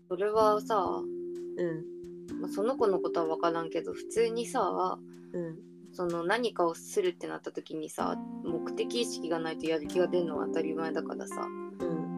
[0.08, 1.00] それはさ、
[1.56, 2.40] うん。
[2.40, 4.98] まあ、その子のことは分からんけど普通にさ
[5.32, 11.46] うんその何かをするってなった時にさ目的意識がないとやる気が出るのは当たり前だからさ。
[11.80, 12.10] うん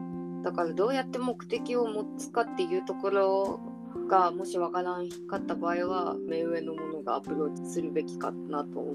[0.43, 3.59] だからどうやって目的を持つかっていうところ
[4.09, 8.91] がもし分からんかった場合は目上のものがアプローチするべきかなと思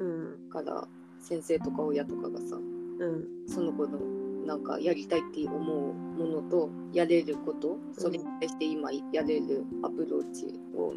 [0.00, 0.04] う。
[0.04, 0.50] うん。
[0.50, 0.86] から
[1.20, 3.24] 先生とか親とかがさうん。
[3.46, 3.98] その子の
[4.44, 10.94] なんかやりたいって思うものとやれることそれに対して今やれるアプローチを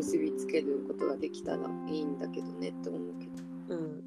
[0.00, 3.26] 結びつけることができたらいいんだけどねって思うけ
[3.68, 3.76] ど。
[3.76, 4.02] うん。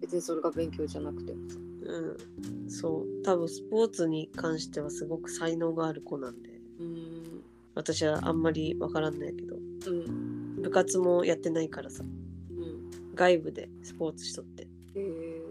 [0.00, 1.56] 別にそれが勉強じゃなくてもさ。
[1.82, 2.70] うん。
[2.70, 3.22] そう。
[3.24, 6.50] 多分スポーツに関してはすごく才能がある子なんで。
[6.78, 7.42] うーん。
[7.74, 9.56] 私はあんまりわからんないけど。
[9.56, 10.62] うん。
[10.62, 12.04] 部活もやってないからさ。
[12.04, 13.14] うん。
[13.16, 14.62] 外部でスポーツしとって。
[14.62, 15.42] へえ。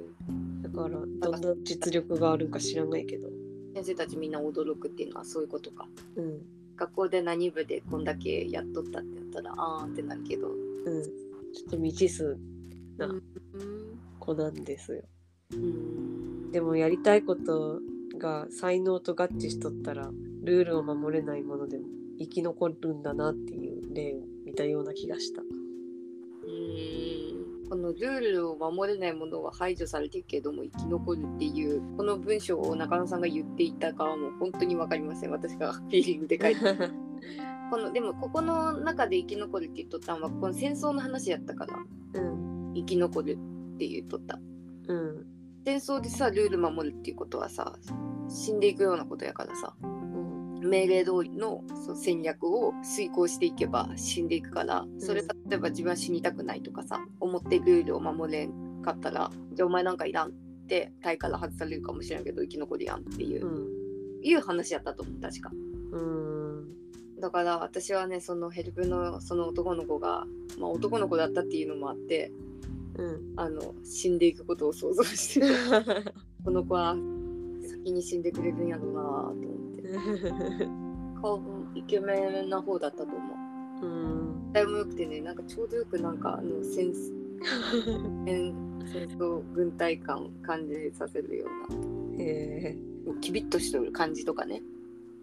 [0.62, 1.06] だからど
[1.38, 3.28] んな実力があるんか知らないけど。
[3.74, 5.86] 先生たちみんな驚くっていうのはそういうことか。
[6.16, 6.42] うん。
[6.78, 10.50] 学校で何部でこんだけやっとったってなったらあーんってなるけど。
[10.50, 11.04] うん。
[11.54, 12.38] ちょっと未知数
[12.98, 13.24] なうん
[14.20, 15.04] 子なんですよ。
[15.54, 16.52] うん。
[16.52, 17.80] でもやりたいこと
[18.18, 20.10] が才能と合致しとったら
[20.44, 21.86] ルールを守れないものでも
[22.20, 25.42] 生き残るんだなっていう例を見たような気がした。
[25.42, 27.70] うーん。
[27.70, 35.32] このルールを守れないものは排除されてるけども生き残るっていうこの文章を中野さんが言っていたかはもう本当に分かりません。
[35.32, 36.62] 私がフィーリングで書いて
[37.70, 41.76] このでもここの中で生き残るって言っとったのはこの戦争の話やったから
[42.14, 42.74] うん。
[42.76, 43.38] 生き残る
[43.76, 44.40] って言っとった。
[44.88, 45.26] うん。
[45.66, 47.74] 戦争でさルール守るっていうことはさ
[48.30, 50.70] 死んでいくようなことやからさうん。
[50.70, 60.32] 命令通りのその戦略を遂行していけば死んでいくからそれが例えば自分は死にたくないとかさ思ってルールを守れんかったらじゃあお前なんかいらんっ
[60.68, 63.68] て隊から外されるかもしれんけど生き残りやんっていう,、うん。
[64.24, 65.52] いう話やったと思う確か。
[65.92, 66.25] うん
[67.26, 70.28] だから私はねそのヘルプのその男の子が、
[70.60, 72.32] まあ、男の子だったっていうのもあって
[73.00, 73.34] うん。
[73.36, 75.48] あの死んでいくことを想像して
[76.46, 76.96] この子は
[77.64, 80.70] 先に死んでくれるんやろうなと思って。
[81.20, 83.18] 顔もイケメンな方だったと思
[83.82, 83.86] う。
[83.88, 84.54] うん。
[84.54, 88.54] 体も良くてねなんかちょうどよくなんかあの 戦戦
[88.86, 91.74] 戦争軍隊感を感じさせるよう
[92.18, 92.24] な。
[92.24, 92.78] へえ
[93.20, 94.62] キビッとしてる感じとかね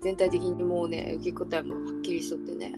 [0.02, 2.74] 全体的にもうね受け答えもはっきりしとってね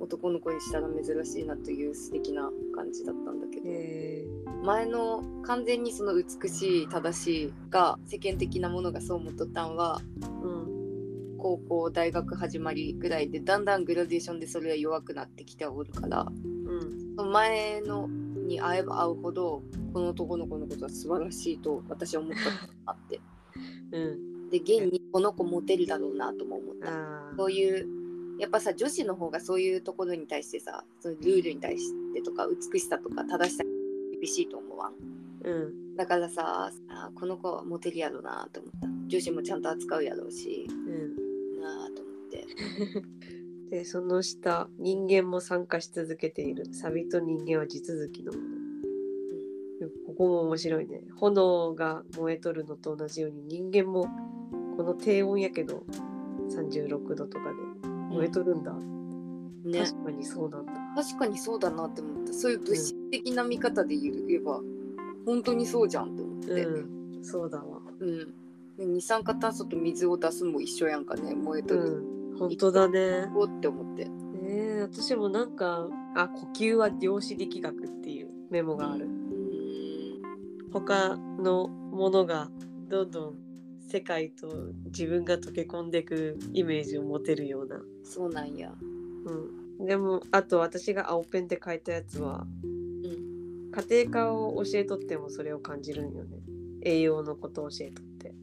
[0.00, 3.62] 男の子にしたら珍しいなという素敵な感じだったんだけど。
[3.66, 4.24] へ
[4.62, 10.00] 前の完全にその美しい正しいが世間的なものがそう思っとったんは
[10.42, 10.74] うん。
[11.38, 17.14] 高校大学始まりぐらいでだんだんグラデーションでそれが弱くなってきておるからうん。
[17.16, 19.62] その前のに会えば会うほど
[19.92, 23.20] この男の子のことは素晴らしいと私は思ったあって。
[23.92, 24.00] う
[24.30, 26.92] んで現にこの子モテるだろうなとも思った。
[27.36, 27.88] そういう
[28.38, 33.70] やっぱさ女子の方がそういうところに対してさそのルールに対してとか美しさとか正しさに
[34.20, 34.94] 厳しいと思わん？
[35.44, 35.96] うん。
[35.96, 38.88] だからさあこの子はモテるやろうなと思った。
[39.08, 41.60] 女子もちゃんと扱うやろうしうん。
[41.60, 42.46] なあと思って。
[43.78, 46.66] でその下人間も参加し続けている。
[46.72, 48.44] サビと人間は地続きのもの。
[50.06, 51.02] ここも面白いね。
[51.16, 54.08] 炎が燃えとるのと同じように人間も
[54.76, 55.84] この低温やけど
[56.50, 57.44] 36度とか
[57.82, 58.72] で燃えとるんだ、
[59.64, 59.80] ね。
[59.80, 60.72] 確かにそうなんだ。
[60.96, 62.32] 確かにそうだなって思った。
[62.32, 64.60] そういう物質的な見方で言えば、
[65.26, 67.24] 本当にそうじゃんって思って、うん。
[67.24, 67.80] そうだわ。
[67.98, 68.34] うん。
[68.76, 71.34] で二酸化炭素と水を出すも一緒やんかね。
[71.34, 72.38] 燃えとうる、ん。
[72.38, 73.30] 本当だね。
[73.34, 74.08] おって思って。
[74.46, 80.70] えー、私もなんかあ呼吸は量子力学っていうメモがある、うん。
[80.72, 82.50] 他のものが
[82.88, 83.43] どんどん
[83.94, 84.48] 世界と
[84.86, 88.72] 自分が溶け込んでいくイメージを持てるような、そうなんや。
[89.78, 93.70] うん、でもあと私が青ペンで書いたやつはうん。
[93.70, 96.38] 家庭科を教えとってもそれを感じるんよね。
[96.82, 98.34] 栄養のことを教えとって。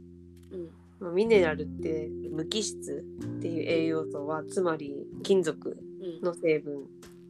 [0.54, 0.70] うん。
[1.02, 6.26] まあミネラルって無機質っていう栄養素はつまり金属うん。
[6.26, 6.86] の成分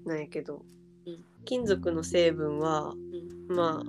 [0.05, 0.63] なんやけど、
[1.07, 1.25] うん。
[1.43, 2.93] 金属の成分は
[3.49, 3.55] うん。
[3.55, 3.85] まあ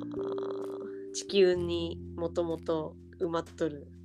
[1.13, 4.02] 地球にもともと埋まっとるうん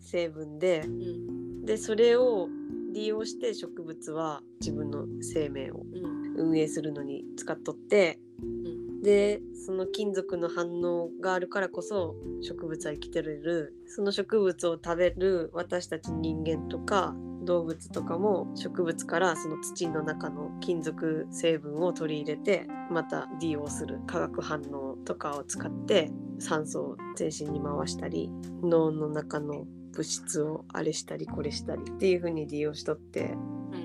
[0.00, 0.82] 成分で。
[0.86, 1.36] うん
[1.66, 2.48] でそれを
[2.94, 6.16] 利用して植物は自分の生命をうん。
[6.38, 8.20] 運営するのに使っとって。
[8.40, 9.02] うん。
[9.02, 13.74] でその金属の反応があるからこそ植物は生きてれる。
[13.86, 17.14] その植物を食べる私たち人間とか
[17.46, 28.30] 動物とかも植物からその土の中の金属成分を取り入れてまた利用する化学反応とかを使って酸素を全身に回したり
[28.62, 33.76] 脳の中の物質をあれしたりこれしたりっていう風に利用しとってう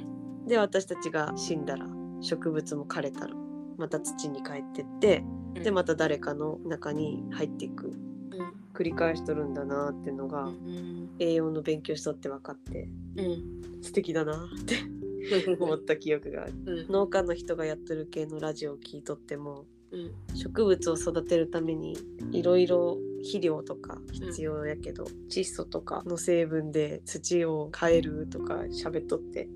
[0.43, 0.45] ん。
[0.47, 1.85] で私たちが死んだら
[2.19, 3.33] 植物も枯れたら
[3.77, 7.87] また土に帰ってってでまた誰かの中に入っていく。
[7.87, 8.53] うん。
[8.73, 11.09] 繰り返しとるんだなっていうのが、うん。
[11.19, 13.81] 栄養の勉強しとって分かってうん。
[13.81, 14.49] 素敵だな。
[14.61, 14.77] って
[15.59, 16.53] 思った記憶がある。
[16.65, 16.91] うん。
[16.91, 20.11] 農家の人がやってる系のラジオを聞いとってもうん。
[20.35, 21.97] 植物を育てるために
[22.31, 29.47] いろいろ肥料とか必要やけど、窒素とかの成分で土を変えるとか喋っとって、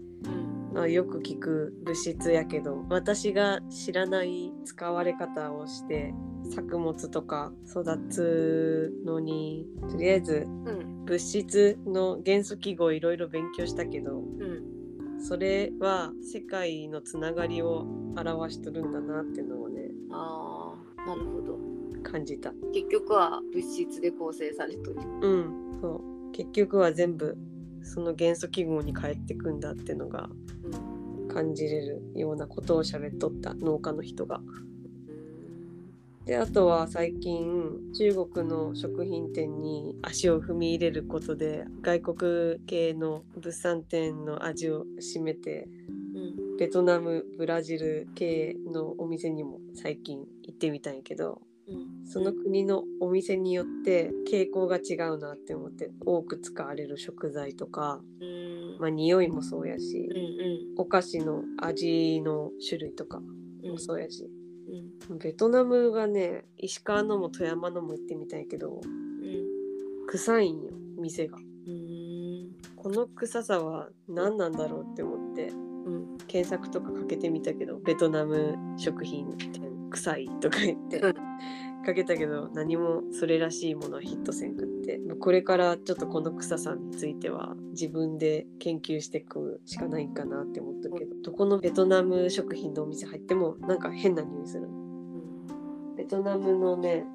[0.82, 6.14] あ、よく聞く物質やけど私が知らない使われ方をして
[6.54, 11.06] 作物とか育つのにとりあえずうん。
[11.06, 15.22] 物質の元素記号いろいろ勉強したけどうん。
[15.22, 17.86] それは世界のつながりを
[18.18, 21.60] 表しとるんだなっていうのをねああなるほど。
[22.04, 22.52] 感じた。
[22.74, 25.02] 結局は物質で構成されとる。
[25.22, 26.32] うん、そう。
[26.32, 27.38] 結局は全部
[27.86, 30.45] その元素記号に変えてくんだってのがうん
[31.36, 34.38] 感じれるようなことを喋っとった農家の人が。
[34.38, 34.66] うん
[36.26, 45.68] であとは最近中国の食品店に足を踏み入れることで外国系の物産展の味を占めて
[46.16, 51.55] うんベトナムブラジル系のお店にも最近行ってみたんやけどうん
[52.06, 58.78] その国のお店によって傾向が違うなって思って多く使われる食材とか、うん。
[58.80, 60.20] まあ、匂いもそうやしうんう
[60.76, 60.82] ん。
[60.82, 63.20] お菓子の味の種類とか
[63.64, 63.72] うん。
[63.72, 64.30] もそうやし、
[65.10, 65.18] うん。
[65.18, 68.82] ベトナムがね石川のも富山のも行ってみたんやけど
[70.08, 71.38] 臭いんよ店が。
[71.38, 72.52] うん。
[72.76, 75.56] この臭さは何なんだろうって思ってう
[75.90, 76.18] ん。
[76.28, 81.00] 検索とかかけてみたけどベトナム食品店臭いとか言って。
[81.00, 81.25] うん
[81.86, 85.00] かけたけど何もそれらしいものはヒットせんくって。
[85.20, 91.16] これからちょっとこの臭さについては自分で研究していくしかないんかなって思ったけど。
[91.22, 94.68] どこのベトナム食品のお店入ってもなんか変な匂いする
[95.96, 97.06] ベトナムのね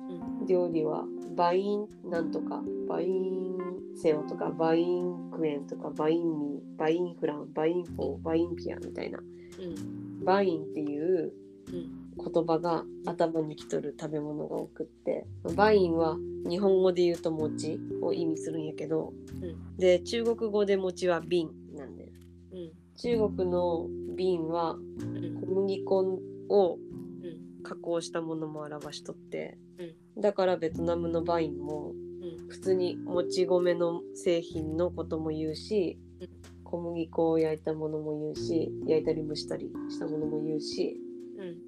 [0.41, 0.47] うん。
[0.47, 1.05] 料理は
[1.37, 3.59] バインなんとかバイン
[3.97, 9.19] セオとかバインクオンとかバインミーバインフランバインフォーバインピアみたいな。
[9.19, 10.25] うん。
[10.25, 11.33] バインっていう
[11.69, 16.17] うん言葉が頭にきとる食べ物が多くってバインは
[16.49, 19.13] 日本語で言うと餅を意味するんやけど、
[19.43, 19.77] うん。
[19.77, 22.11] で中国語で餅はビンなんだよ。
[22.53, 22.71] うん。
[22.97, 25.41] 中国のビンはうん。
[25.41, 26.19] 小麦粉
[26.49, 26.79] を
[27.23, 27.63] うん。
[27.63, 32.49] 加工したものも表しとって、うだからベトナムのバインもうん。
[32.49, 36.29] 普通にもち米の製品のことも言うし、うん。
[36.65, 41.10] 小麦粉を焼いたものも言うし焼いたり蒸したりしたものも言うしうん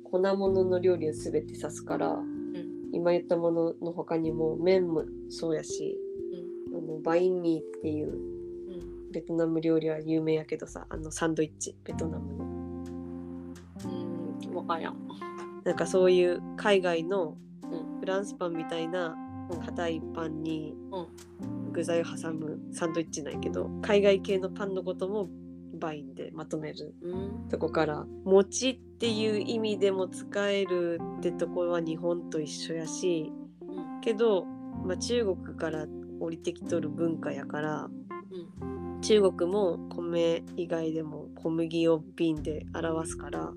[0.04, 2.18] 粉物の料理を全て指すから、
[2.92, 5.98] 今言ったものの他にも麺もそうやし、
[6.74, 9.12] あのバインミーっていううん。
[9.12, 12.44] ベトナム料理は有名やけどさあのサンドイッチベトナムの。
[12.44, 14.96] うん分からん。
[15.64, 18.00] なんかそういう海外のうん。
[18.00, 19.16] フランスパンみたいな
[19.64, 20.74] 硬いパンに
[21.72, 25.28] 具材を挟むサンドイッチなんやけど海外系のパンのことも
[25.82, 27.48] バインでまとめるうん。
[27.48, 34.00] とこから餅っていう意味でも使えるってところは日本と一緒やしうん。
[34.00, 34.44] けど、
[34.86, 35.86] まあ、中国から
[36.20, 37.90] 降りてきとる文化やから
[38.60, 39.00] うん。
[39.00, 43.52] 中国も米以外でも小麦を瓶で表すから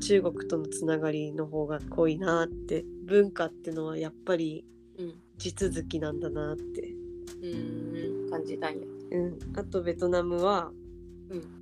[0.00, 4.64] 中国とのつながりの方が濃いなって文化ってのはやっぱり
[4.98, 5.14] うん。
[5.36, 6.94] 地続きなんだなって、
[7.42, 8.30] うん。
[8.30, 8.86] 感じたんや。
[9.10, 10.83] うん、あとベトナムはうん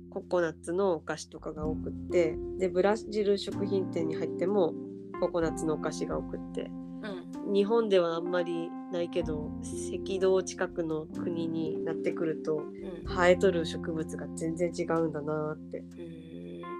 [0.09, 4.73] ココナッツのお菓子とかが多くってでブラジル食品店に入っても
[5.19, 6.61] ココナッツのお菓子が多くって。
[6.61, 13.03] うん日本ではあんまりないけど赤道近くの国になってくるとうん。
[13.05, 15.83] 生えとる植物が全然違うんだなって。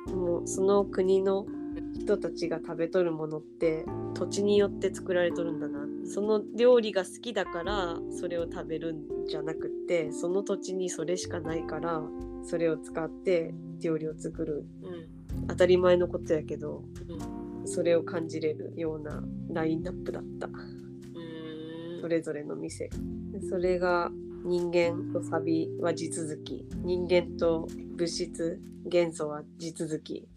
[0.10, 0.16] うん。
[0.16, 1.46] もうその国の
[1.94, 5.86] 人たちが食べとるものって土地によって作られとるんだな。
[6.06, 12.02] その料理が好きだからそれを食べるんじゃなくってその土地にそれしかないから
[12.44, 14.66] それを使って料理を作る。
[14.82, 15.48] うん。
[15.48, 17.68] 当たり前のことやけどうん。
[17.68, 20.48] それを感じれるようなラインナップだった。
[20.48, 22.02] うん。
[22.02, 22.90] それぞれの店。
[23.32, 24.12] でそれが
[24.46, 26.66] 人間とサビは地続き。
[26.84, 30.28] 人間と物質元素は地続き。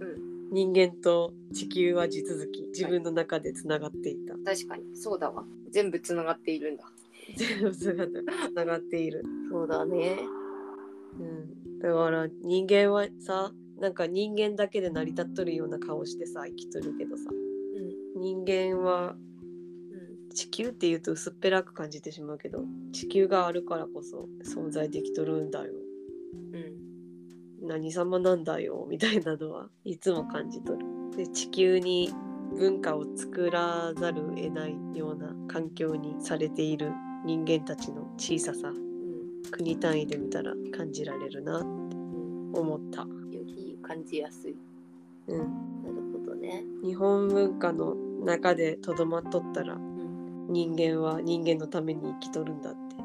[0.00, 0.52] うん。
[0.52, 2.62] 人間と地球は地続き。
[2.68, 4.96] 自分の中でつながっていた、確かに。
[4.96, 5.44] そうだわ。
[5.70, 6.84] 全部つながっているんだ。
[7.36, 7.92] 全部つ
[8.54, 10.18] ながっている、そうだね
[11.18, 17.24] うん、だから人間はさなんか人間だけで成り立っとるような顔してさ生きとるけどさ。
[17.30, 17.48] うん
[18.20, 25.72] 人間はうん地球っていうと薄っぺらく感じてしまうけど地球があるからこそ存在できとるんだよ、
[26.52, 26.88] うん
[27.66, 30.86] 何様なんだよみたいなのはいつも感じ取る。
[31.16, 32.12] で地球に
[32.56, 36.92] 文化を作らざるを得ないような環境にされている
[37.24, 38.72] 人間たちの小ささ。
[39.50, 43.02] 国単位で見たら感じられるなってうん思った。
[43.02, 43.08] よ
[43.44, 44.56] り感じやすい。
[45.28, 45.48] うん、なる
[46.12, 46.64] ほどね。
[46.82, 50.46] 日本文化の中でとどまっとったらうん。
[50.50, 52.96] 人間は人間のために生きとるんだって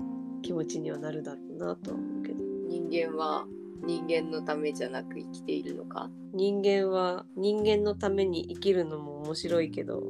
[0.41, 2.39] 気持ちにはなるだろうなとは思うけど。
[2.67, 3.45] 人間は
[3.85, 6.09] 人間のためじゃなく生きているのか？
[6.33, 10.01] 人間は人間のために生きるのも面白いけどう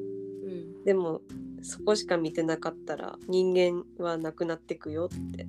[0.48, 0.84] ん。
[0.84, 1.22] でも
[1.64, 5.48] そこしか見てなかったら人間はなくなってくよって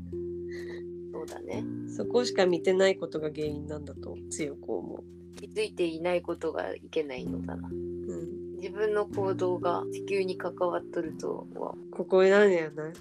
[1.27, 1.65] そうだね。
[1.89, 5.05] そこしか見てないことが原因なんだと強く思
[5.37, 7.69] 気づいていないことがいけないのだな。
[7.69, 11.75] う、うん、自分の行動が地球に関わっとるとは。
[11.91, 12.85] ここなんだよな。
[12.85, 12.93] うん。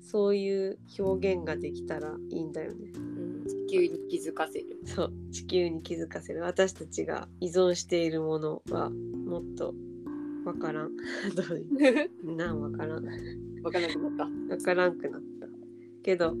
[0.00, 2.92] そういう表現ができたらいいんだよね。
[2.94, 4.80] うん、地球に気づかせる。
[4.84, 6.42] そう地球に気づかせる。
[6.42, 9.74] 私たちが依存しているものはもっと
[10.44, 10.96] わからん。
[11.34, 11.62] どうい
[12.24, 12.34] う？
[12.36, 13.04] なんわからん。
[13.62, 14.54] わからなくなった。
[14.54, 15.32] わからんくなった。
[16.02, 16.34] けど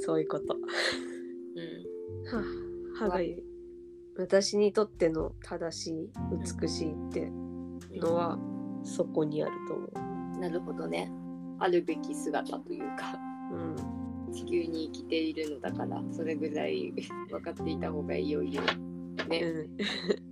[0.00, 0.54] そういうこと。
[0.54, 2.36] うん。
[2.36, 3.44] はあ歯がゆい。
[4.16, 6.10] 私にとっての正しい
[6.60, 7.30] 美しいって
[7.96, 8.36] のは
[8.82, 11.10] そこにあると思なるほどね。
[11.58, 13.18] あるべき姿というか、
[13.52, 14.32] ううん。
[14.32, 16.92] 地球に生きているのだから、それぐらい
[17.30, 18.62] 分かっていた方がいいよいよ。
[19.28, 19.40] ね。
[19.40, 19.76] うん。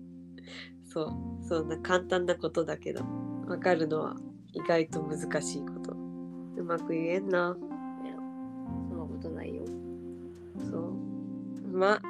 [0.87, 1.45] そう。
[1.45, 3.05] そんな簡単なことだけど
[3.47, 4.17] わかるのは
[4.53, 5.93] 意外と難しいこと。
[6.57, 7.57] うまく言えんな
[11.77, 12.03] まあ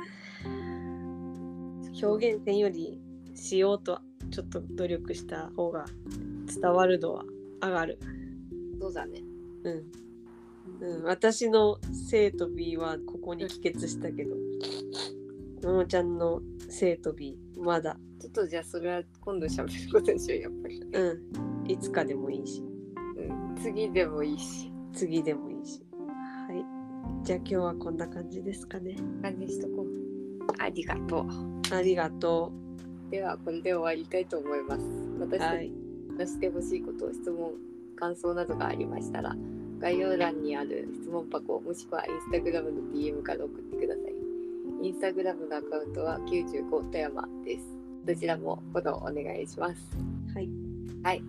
[2.02, 3.00] 表現点より
[3.34, 5.86] しようとはちょっと努力した方が
[6.46, 7.24] 伝わるのは
[7.62, 7.98] 上がる
[8.80, 9.22] そうだね。
[9.64, 9.84] うん、
[10.80, 14.36] うん、私の生と B はここに帰結したけど
[15.62, 20.80] ももちゃんの生と B まだちょっとじゃあそれは今度喋ることにしよう、やっぱり。
[20.80, 22.62] うんいつかでもいいし
[23.16, 23.56] うん。
[23.60, 24.70] 次でもいいし。
[24.92, 25.85] 次でもいいしはい
[27.22, 29.86] じゃあ今日はこんな感じですかね感じしとこう。
[30.58, 31.26] ありがと
[31.72, 32.52] ありがと
[33.08, 33.10] う。
[33.10, 34.82] では、これで終わりたいと思います。
[35.20, 35.72] 私たちうはい
[36.18, 37.52] 話してほしいこと、質問、
[37.96, 39.36] 感想などがありましたら、
[39.78, 44.86] 概要欄にある質問箱、もしくはインスタグラムの DM から送ってください。
[44.86, 47.66] インスタグラムのアカウントは95富山です。
[48.06, 49.82] どちらもフォローお願いします。
[50.34, 51.22] はい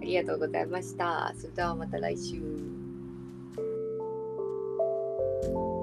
[0.00, 1.32] ありがとうございました。
[1.38, 2.73] それではまた来週。
[5.44, 5.73] Thank you.